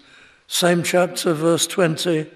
Same 0.48 0.82
chapter, 0.82 1.32
verse 1.32 1.66
20. 1.66 2.28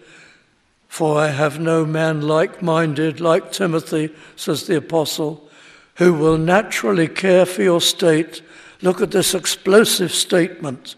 For 0.89 1.19
I 1.19 1.29
have 1.29 1.59
no 1.59 1.87
man 1.87 2.21
like 2.21 2.63
minded 2.63 3.21
like 3.21 3.51
Timothy, 3.51 4.15
says 4.37 4.67
the 4.67 4.77
apostle, 4.77 5.49
who 5.97 6.13
will 6.13 6.39
naturally 6.39 7.09
care 7.09 7.47
for 7.47 7.63
your 7.63 7.81
state. 7.81 8.43
Look 8.83 9.01
at 9.01 9.11
this 9.11 9.35
explosive 9.35 10.13
statement. 10.13 10.97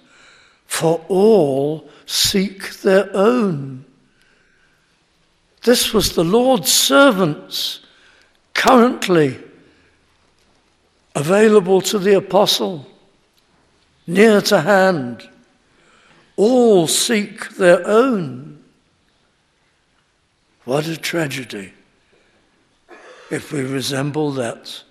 For 0.67 1.05
all 1.09 1.89
seek 2.07 2.81
their 2.81 3.09
own. 3.15 3.85
This 5.63 5.95
was 5.95 6.15
the 6.15 6.25
Lord's 6.25 6.73
servants 6.73 7.81
currently 8.65 9.39
available 11.15 11.83
to 11.83 11.99
the 11.99 12.17
apostle, 12.17 12.87
near 14.07 14.41
to 14.41 14.59
hand. 14.63 15.29
All 16.37 16.87
seek 16.87 17.57
their 17.57 17.87
own. 17.87 18.65
What 20.65 20.87
a 20.87 20.97
tragedy 20.97 21.75
if 23.31 23.53
we 23.53 23.61
resemble 23.61 24.33
that. 24.33 24.83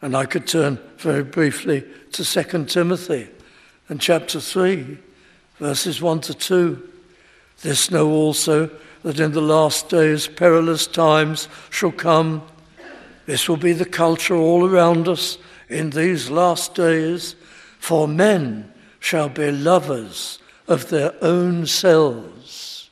And 0.00 0.16
I 0.16 0.24
could 0.24 0.46
turn 0.46 0.78
very 0.96 1.24
briefly 1.24 1.84
to 2.12 2.24
2 2.24 2.64
Timothy 2.64 3.28
and 3.90 4.00
chapter 4.00 4.40
3, 4.40 4.96
verses 5.58 6.00
1 6.00 6.20
to 6.22 6.32
2. 6.32 6.88
This 7.60 7.90
know 7.90 8.10
also 8.10 8.70
that 9.06 9.20
in 9.20 9.30
the 9.30 9.40
last 9.40 9.88
days 9.88 10.26
perilous 10.26 10.84
times 10.88 11.46
shall 11.70 11.92
come. 11.92 12.42
This 13.24 13.48
will 13.48 13.56
be 13.56 13.72
the 13.72 13.84
culture 13.84 14.34
all 14.34 14.68
around 14.68 15.06
us 15.06 15.38
in 15.68 15.90
these 15.90 16.28
last 16.28 16.74
days. 16.74 17.36
For 17.78 18.08
men 18.08 18.72
shall 18.98 19.28
be 19.28 19.52
lovers 19.52 20.40
of 20.66 20.88
their 20.88 21.14
own 21.22 21.66
selves. 21.66 22.90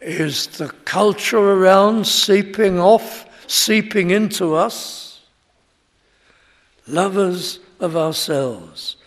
Is 0.00 0.46
the 0.46 0.68
culture 0.84 1.50
around 1.50 2.06
seeping 2.06 2.78
off, 2.78 3.26
seeping 3.48 4.10
into 4.10 4.54
us? 4.54 5.20
Lovers 6.86 7.58
of 7.80 7.96
ourselves. 7.96 8.98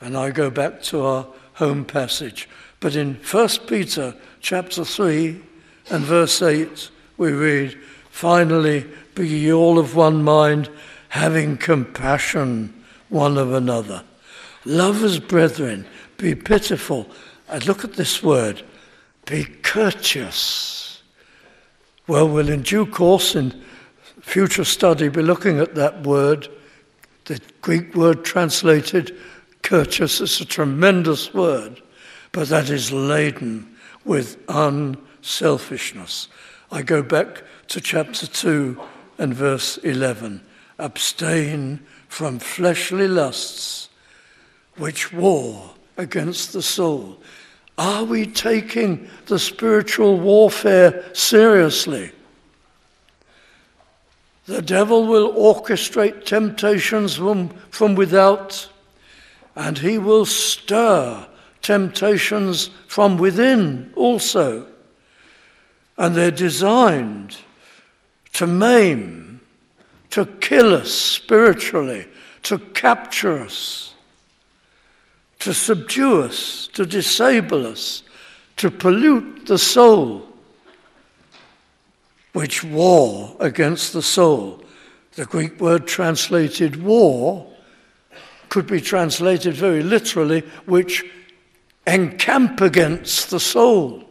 And 0.00 0.16
I 0.16 0.30
go 0.30 0.50
back 0.50 0.82
to 0.82 1.04
our 1.04 1.26
home 1.54 1.84
passage. 1.84 2.48
But 2.80 2.96
in 2.96 3.14
1 3.14 3.48
Peter 3.66 4.14
chapter 4.40 4.84
3 4.84 5.40
and 5.90 6.04
verse 6.04 6.42
8, 6.42 6.90
we 7.16 7.32
read, 7.32 7.78
Finally, 8.10 8.86
be 9.14 9.28
ye 9.28 9.52
all 9.52 9.78
of 9.78 9.94
one 9.94 10.22
mind, 10.22 10.70
having 11.08 11.56
compassion 11.56 12.72
one 13.08 13.38
of 13.38 13.52
another. 13.52 14.02
Love 14.64 15.04
as 15.04 15.18
brethren, 15.18 15.86
be 16.16 16.34
pitiful. 16.34 17.08
And 17.48 17.66
look 17.66 17.84
at 17.84 17.94
this 17.94 18.22
word, 18.22 18.62
be 19.24 19.44
courteous. 19.44 21.02
Well, 22.06 22.28
we'll 22.28 22.48
in 22.48 22.62
due 22.62 22.86
course 22.86 23.34
in 23.34 23.62
future 24.20 24.64
study 24.64 25.08
be 25.08 25.22
looking 25.22 25.58
at 25.58 25.74
that 25.76 26.02
word. 26.02 26.48
The 27.24 27.40
Greek 27.60 27.94
word 27.94 28.24
translated 28.24 29.16
courteous 29.62 30.20
is 30.20 30.40
a 30.40 30.44
tremendous 30.44 31.32
word, 31.34 31.80
but 32.32 32.48
that 32.48 32.70
is 32.70 32.92
laden 32.92 33.76
with 34.04 34.38
unselfishness. 34.48 36.28
I 36.70 36.82
go 36.82 37.02
back 37.02 37.42
to 37.68 37.80
chapter 37.80 38.26
2 38.26 38.80
and 39.18 39.34
verse 39.34 39.78
11. 39.78 40.40
Abstain 40.78 41.80
from 42.08 42.38
fleshly 42.38 43.08
lusts 43.08 43.88
which 44.76 45.12
war 45.12 45.74
against 45.96 46.52
the 46.52 46.62
soul. 46.62 47.18
Are 47.78 48.04
we 48.04 48.26
taking 48.26 49.08
the 49.26 49.38
spiritual 49.38 50.18
warfare 50.18 51.04
seriously? 51.14 52.12
The 54.46 54.62
devil 54.62 55.06
will 55.06 55.32
orchestrate 55.32 56.24
temptations 56.24 57.16
from, 57.16 57.48
from 57.70 57.96
without, 57.96 58.68
and 59.56 59.78
he 59.78 59.98
will 59.98 60.24
stir 60.24 61.26
temptations 61.66 62.70
from 62.86 63.18
within 63.18 63.92
also. 63.96 64.64
And 65.98 66.14
they're 66.14 66.30
designed 66.30 67.36
to 68.34 68.46
maim, 68.46 69.40
to 70.10 70.26
kill 70.26 70.74
us 70.74 70.92
spiritually, 70.92 72.06
to 72.44 72.58
capture 72.58 73.40
us, 73.40 73.94
to 75.40 75.52
subdue 75.52 76.22
us, 76.22 76.68
to 76.68 76.86
disable 76.86 77.66
us, 77.66 78.04
to 78.58 78.70
pollute 78.70 79.46
the 79.46 79.58
soul, 79.58 80.28
which 82.32 82.62
war 82.62 83.36
against 83.40 83.92
the 83.92 84.02
soul. 84.02 84.62
The 85.14 85.24
Greek 85.24 85.60
word 85.60 85.88
translated 85.88 86.80
war 86.80 87.50
could 88.50 88.68
be 88.68 88.80
translated 88.80 89.54
very 89.54 89.82
literally, 89.82 90.42
which 90.66 91.04
encamp 91.86 92.60
against 92.60 93.30
the 93.30 93.40
soul. 93.40 94.04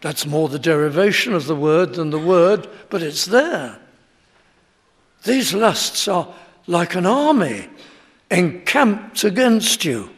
That's 0.00 0.26
more 0.26 0.48
the 0.48 0.58
derivation 0.58 1.32
of 1.34 1.46
the 1.46 1.56
word 1.56 1.94
than 1.94 2.10
the 2.10 2.18
word, 2.18 2.68
but 2.90 3.02
it's 3.02 3.24
there. 3.24 3.78
These 5.24 5.54
lusts 5.54 6.06
are 6.06 6.32
like 6.66 6.94
an 6.94 7.06
army 7.06 7.68
encamped 8.30 9.24
against 9.24 9.84
you. 9.84 10.10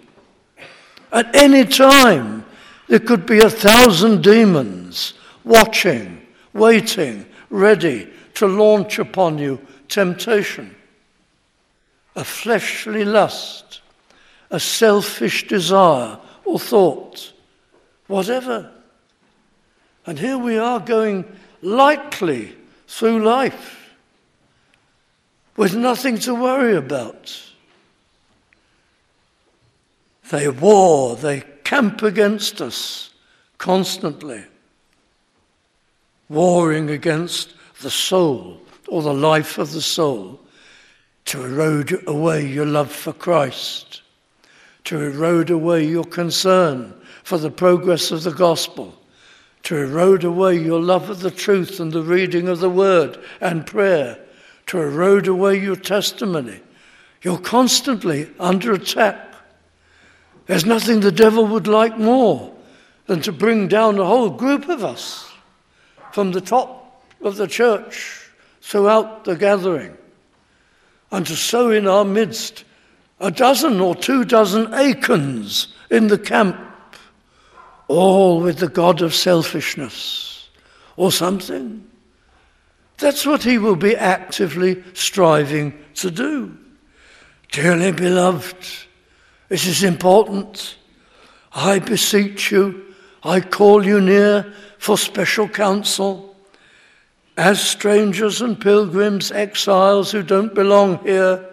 At 1.13 1.35
any 1.35 1.65
time, 1.65 2.45
there 2.89 2.99
could 2.99 3.25
be 3.27 3.41
a 3.41 3.51
thousand 3.51 4.23
demons 4.23 5.15
watching, 5.45 6.27
waiting, 6.53 7.27
ready 7.51 8.11
to 8.35 8.47
launch 8.47 8.99
upon 8.99 9.39
you 9.39 9.61
temptation, 9.89 10.75
a 12.15 12.25
fleshly 12.25 13.05
lust, 13.05 13.81
a 14.51 14.61
selfish 14.61 15.47
desire 15.47 16.19
or 16.45 16.59
thought, 16.59 17.33
whatever. 18.07 18.71
And 20.07 20.19
here 20.19 20.39
we 20.39 20.57
are 20.57 20.81
going 20.81 21.25
lightly 21.61 22.57
through 22.87 23.23
life 23.23 23.95
with 25.57 25.75
nothing 25.75 26.19
to 26.21 26.35
worry 26.35 26.77
about. 26.77 27.43
They 30.31 30.49
war, 30.49 31.17
they 31.17 31.43
camp 31.65 32.03
against 32.03 32.61
us 32.61 33.11
constantly, 33.59 34.45
warring 36.29 36.91
against 36.91 37.55
the 37.83 37.91
soul 37.91 38.61
or 38.87 39.03
the 39.03 39.13
life 39.13 39.59
of 39.59 39.73
the 39.73 39.83
soul 39.83 40.41
to 41.27 41.45
erode 41.45 42.03
away 42.07 42.47
your 42.47 42.65
love 42.65 42.91
for 42.91 43.13
Christ, 43.13 44.03
to 44.89 44.99
erode 44.99 45.51
away 45.51 45.87
your 45.87 46.03
concern 46.03 46.95
for 47.23 47.37
the 47.37 47.51
progress 47.51 48.11
of 48.11 48.23
the 48.23 48.33
gospel, 48.33 48.99
to 49.63 49.77
erode 49.77 50.25
away 50.25 50.57
your 50.57 50.81
love 50.81 51.11
of 51.11 51.21
the 51.21 51.31
truth 51.31 51.79
and 51.79 51.93
the 51.93 52.03
reading 52.03 52.49
of 52.49 52.61
the 52.61 52.71
word 52.71 53.19
and 53.43 53.67
prayer, 53.67 54.19
to 54.67 54.81
erode 54.81 55.27
away 55.27 55.61
your 55.61 55.77
testimony. 55.77 56.59
You're 57.21 57.37
constantly 57.37 58.31
under 58.41 58.73
attack. 58.73 59.35
There's 60.47 60.65
nothing 60.65 61.01
the 61.01 61.13
devil 61.13 61.47
would 61.49 61.67
like 61.67 61.99
more 61.99 62.55
than 63.05 63.21
to 63.21 63.31
bring 63.31 63.69
down 63.69 63.99
a 63.99 64.07
whole 64.07 64.31
group 64.31 64.71
of 64.71 64.83
us 64.83 65.31
from 66.13 66.33
the 66.33 66.41
top 66.41 67.05
of 67.21 67.37
the 67.37 67.47
church 67.47 68.31
throughout 68.63 69.25
the 69.25 69.37
gathering 69.37 69.99
and 71.11 71.27
to 71.27 71.37
sow 71.37 71.71
in 71.73 71.87
our 71.87 72.07
midst 72.07 72.65
a 73.21 73.31
dozen 73.31 73.81
or 73.81 73.95
two 73.95 74.25
dozen 74.25 74.73
Achans 74.75 75.69
in 75.91 76.09
the 76.09 76.19
camp, 76.19 76.57
all 77.89 78.41
with 78.41 78.59
the 78.59 78.69
God 78.69 79.03
of 79.03 79.15
selfishness 79.15 80.49
or 80.97 81.11
something. 81.11 81.85
That's 82.99 83.25
what 83.25 83.43
he 83.43 83.59
will 83.59 83.77
be 83.77 83.97
actively 83.97 84.83
striving 84.93 85.73
to 85.95 86.11
do. 86.11 86.57
Dearly 87.51 87.93
beloved, 87.93 88.67
this 89.49 89.67
is 89.67 89.83
important. 89.83 90.77
I 91.55 91.79
beseech 91.79 92.51
you, 92.51 92.95
I 93.25 93.41
call 93.41 93.87
you 93.87 94.01
near 94.01 94.53
for 94.79 94.99
special 94.99 95.49
counsel. 95.49 96.37
As 97.37 97.61
strangers 97.61 98.43
and 98.43 98.61
pilgrims, 98.61 99.31
exiles 99.31 100.11
who 100.11 100.23
don't 100.23 100.55
belong 100.55 100.99
here, 101.05 101.48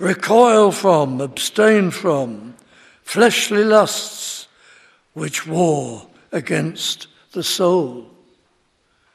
recoil 0.00 0.72
from, 0.72 1.20
abstain 1.20 1.92
from 1.92 2.56
fleshly 3.04 3.62
lusts 3.62 4.48
which 5.12 5.46
war 5.46 6.08
against 6.32 7.06
the 7.32 7.42
soul 7.44 8.10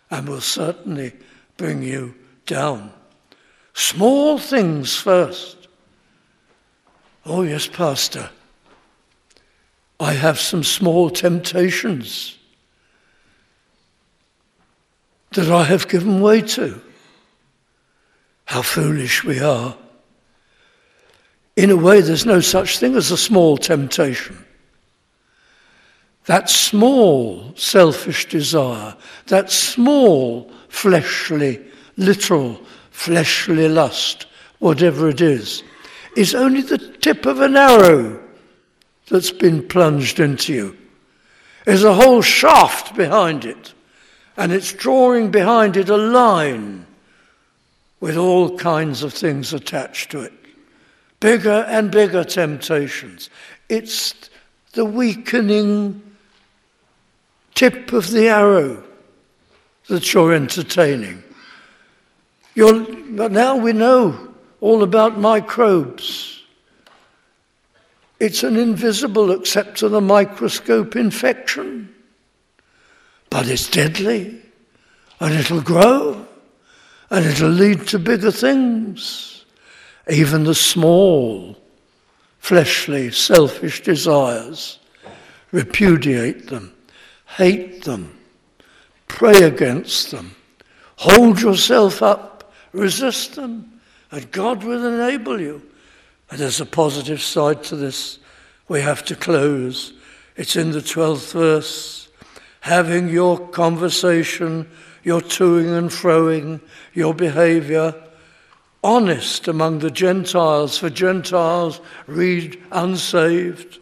and 0.09 0.29
will 0.29 0.39
certainly 0.39 1.11
bring 1.57 1.83
you 1.83 2.15
down. 2.45 2.93
Small 3.73 4.37
things 4.37 4.95
first 4.95 5.65
Oh, 7.25 7.41
yes, 7.41 7.67
Pastor. 7.67 8.29
I 9.99 10.13
have 10.13 10.39
some 10.39 10.63
small 10.63 11.09
temptations 11.09 12.37
that 15.31 15.49
I 15.49 15.63
have 15.63 15.87
given 15.87 16.21
way 16.21 16.41
to. 16.41 16.79
How 18.45 18.61
foolish 18.61 19.23
we 19.23 19.39
are. 19.39 19.75
In 21.55 21.71
a 21.71 21.75
way, 21.75 22.01
there's 22.01 22.25
no 22.25 22.41
such 22.41 22.79
thing 22.79 22.95
as 22.95 23.11
a 23.11 23.17
small 23.17 23.57
temptation. 23.57 24.43
That 26.25 26.49
small 26.49 27.53
selfish 27.55 28.27
desire, 28.27 28.95
that 29.27 29.51
small 29.51 30.51
fleshly, 30.69 31.63
little 31.97 32.59
fleshly 32.91 33.69
lust, 33.69 34.25
whatever 34.59 35.09
it 35.09 35.21
is, 35.21 35.63
is 36.17 36.35
only 36.35 36.61
the 36.61 36.77
tip 36.77 37.25
of 37.25 37.39
an 37.41 37.55
arrow 37.55 38.21
that's 39.07 39.31
been 39.31 39.67
plunged 39.67 40.19
into 40.19 40.53
you. 40.53 40.77
There's 41.65 41.83
a 41.83 41.93
whole 41.93 42.21
shaft 42.21 42.95
behind 42.95 43.45
it, 43.45 43.73
and 44.35 44.51
it's 44.51 44.73
drawing 44.73 45.31
behind 45.31 45.77
it 45.77 45.89
a 45.89 45.97
line 45.97 46.85
with 47.99 48.17
all 48.17 48.57
kinds 48.57 49.03
of 49.03 49.13
things 49.13 49.53
attached 49.53 50.11
to 50.11 50.21
it. 50.21 50.33
Bigger 51.25 51.65
and 51.67 51.89
bigger 51.89 52.23
temptations. 52.23 53.31
It's 53.67 54.13
the 54.73 54.85
weakening 54.85 56.03
tip 57.55 57.91
of 57.93 58.11
the 58.11 58.27
arrow 58.27 58.83
that 59.87 60.13
you're 60.13 60.33
entertaining. 60.33 61.23
You're, 62.53 62.85
but 63.09 63.31
now 63.31 63.55
we 63.55 63.73
know 63.73 64.35
all 64.61 64.83
about 64.83 65.17
microbes. 65.17 66.43
It's 68.19 68.43
an 68.43 68.55
invisible, 68.55 69.31
except 69.31 69.79
to 69.79 69.89
the 69.89 70.01
microscope, 70.01 70.95
infection. 70.95 71.91
But 73.31 73.47
it's 73.47 73.67
deadly, 73.67 74.43
and 75.19 75.33
it'll 75.33 75.61
grow, 75.61 76.27
and 77.09 77.25
it'll 77.25 77.49
lead 77.49 77.87
to 77.87 77.97
bigger 77.97 78.29
things. 78.29 79.34
Even 80.09 80.43
the 80.43 80.55
small, 80.55 81.57
fleshly, 82.39 83.11
selfish 83.11 83.81
desires, 83.81 84.79
repudiate 85.51 86.47
them, 86.47 86.73
hate 87.25 87.83
them, 87.83 88.17
pray 89.07 89.43
against 89.43 90.11
them, 90.11 90.35
hold 90.97 91.41
yourself 91.41 92.01
up, 92.03 92.53
resist 92.73 93.35
them 93.35 93.75
and 94.15 94.31
God 94.31 94.63
will 94.63 94.85
enable 94.85 95.41
you. 95.41 95.61
And 96.29 96.39
there's 96.39 96.61
a 96.61 96.65
positive 96.65 97.21
side 97.21 97.63
to 97.65 97.75
this. 97.75 98.19
We 98.69 98.81
have 98.81 99.03
to 99.05 99.15
close. 99.15 99.93
It's 100.37 100.55
in 100.55 100.71
the 100.71 100.79
12th 100.79 101.33
verse. 101.33 102.07
Having 102.61 103.09
your 103.09 103.37
conversation, 103.49 104.69
your 105.03 105.19
toing 105.19 105.77
and 105.77 105.89
froing, 105.89 106.61
your 106.93 107.13
behavior 107.13 107.93
honest 108.85 109.47
among 109.47 109.79
the 109.79 109.89
Gentiles, 109.89 110.77
for 110.77 110.91
Gentiles 110.91 111.81
read 112.05 112.61
unsaved. 112.71 113.79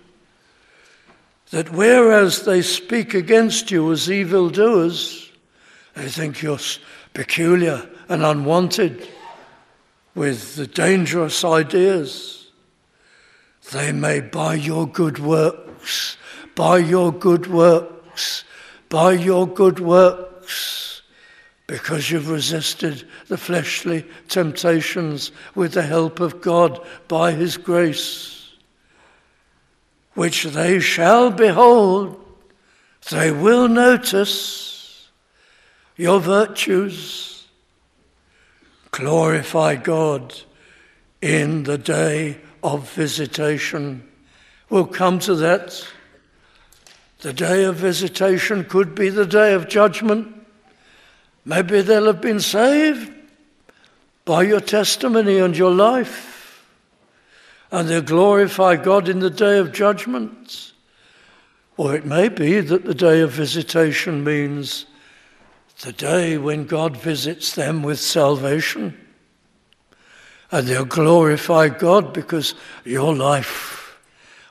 That 1.51 1.71
whereas 1.71 2.45
they 2.45 2.61
speak 2.61 3.13
against 3.13 3.69
you 3.69 3.91
as 3.91 4.09
evildoers, 4.09 5.29
they 5.93 6.07
think 6.07 6.41
you're 6.41 6.57
peculiar 7.13 7.87
and 8.07 8.23
unwanted 8.23 9.07
with 10.15 10.55
the 10.55 10.67
dangerous 10.67 11.43
ideas. 11.43 12.49
They 13.73 13.91
may, 13.91 14.21
by 14.21 14.55
your 14.55 14.87
good 14.87 15.19
works, 15.19 16.17
by 16.55 16.77
your 16.77 17.11
good 17.11 17.47
works, 17.47 18.45
by 18.87 19.11
your 19.11 19.47
good 19.47 19.79
works, 19.79 20.92
because 21.67 22.11
you've 22.11 22.29
resisted 22.29 23.07
the 23.27 23.37
fleshly 23.37 24.05
temptations 24.27 25.31
with 25.55 25.73
the 25.73 25.81
help 25.81 26.19
of 26.19 26.41
God 26.41 26.79
by 27.07 27.31
His 27.31 27.57
grace, 27.57 28.51
which 30.13 30.43
they 30.43 30.79
shall 30.79 31.31
behold, 31.31 32.19
they 33.09 33.31
will 33.31 33.67
notice 33.67 35.09
your 35.95 36.19
virtues 36.19 37.33
glorify 38.93 39.75
God 39.75 40.33
in 41.21 41.63
the 41.63 41.77
day 41.77 42.37
of 42.63 42.89
visitation. 42.91 44.07
We'll 44.69 44.85
come 44.85 45.19
to 45.19 45.35
that. 45.35 45.85
The 47.19 47.33
day 47.33 47.63
of 47.63 47.75
visitation 47.75 48.63
could 48.63 48.93
be 48.95 49.09
the 49.09 49.25
day 49.25 49.53
of 49.53 49.67
judgment. 49.67 50.42
Maybe 51.45 51.81
they'll 51.81 52.07
have 52.07 52.21
been 52.21 52.39
saved 52.39 53.11
by 54.25 54.43
your 54.43 54.61
testimony 54.61 55.39
and 55.39 55.57
your 55.57 55.71
life, 55.71 56.65
and 57.71 57.89
they'll 57.89 58.01
glorify 58.01 58.75
God 58.77 59.09
in 59.09 59.19
the 59.19 59.29
day 59.29 59.57
of 59.57 59.73
judgment. 59.73 60.71
Or 61.75 61.95
it 61.95 62.05
may 62.05 62.29
be 62.29 62.59
that 62.59 62.85
the 62.85 62.93
day 62.93 63.21
of 63.21 63.31
visitation 63.31 64.23
means 64.23 64.85
the 65.81 65.91
day 65.91 66.37
when 66.37 66.65
God 66.65 66.95
visits 66.95 67.55
them 67.55 67.83
with 67.83 67.99
salvation. 67.99 68.97
And 70.51 70.67
they'll 70.67 70.85
glorify 70.85 71.69
God 71.69 72.13
because 72.13 72.53
your 72.85 73.13
life 73.15 73.99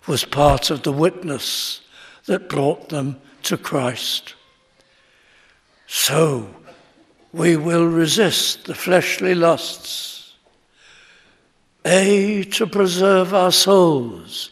was 0.06 0.24
part 0.24 0.70
of 0.70 0.82
the 0.82 0.92
witness 0.92 1.80
that 2.26 2.48
brought 2.48 2.88
them 2.88 3.20
to 3.44 3.56
Christ. 3.56 4.34
So, 5.86 6.54
we 7.32 7.56
will 7.56 7.86
resist 7.86 8.66
the 8.66 8.74
fleshly 8.74 9.34
lusts. 9.34 10.34
A, 11.84 12.44
to 12.44 12.66
preserve 12.66 13.34
our 13.34 13.50
souls. 13.50 14.50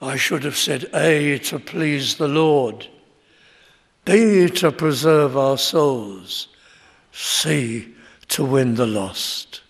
I 0.00 0.16
should 0.16 0.44
have 0.44 0.56
said 0.56 0.88
A, 0.94 1.38
to 1.40 1.58
please 1.58 2.16
the 2.16 2.28
Lord. 2.28 2.86
B, 4.04 4.48
to 4.48 4.72
preserve 4.72 5.36
our 5.36 5.58
souls. 5.58 6.48
C, 7.12 7.94
to 8.28 8.44
win 8.44 8.76
the 8.76 8.86
lost. 8.86 9.60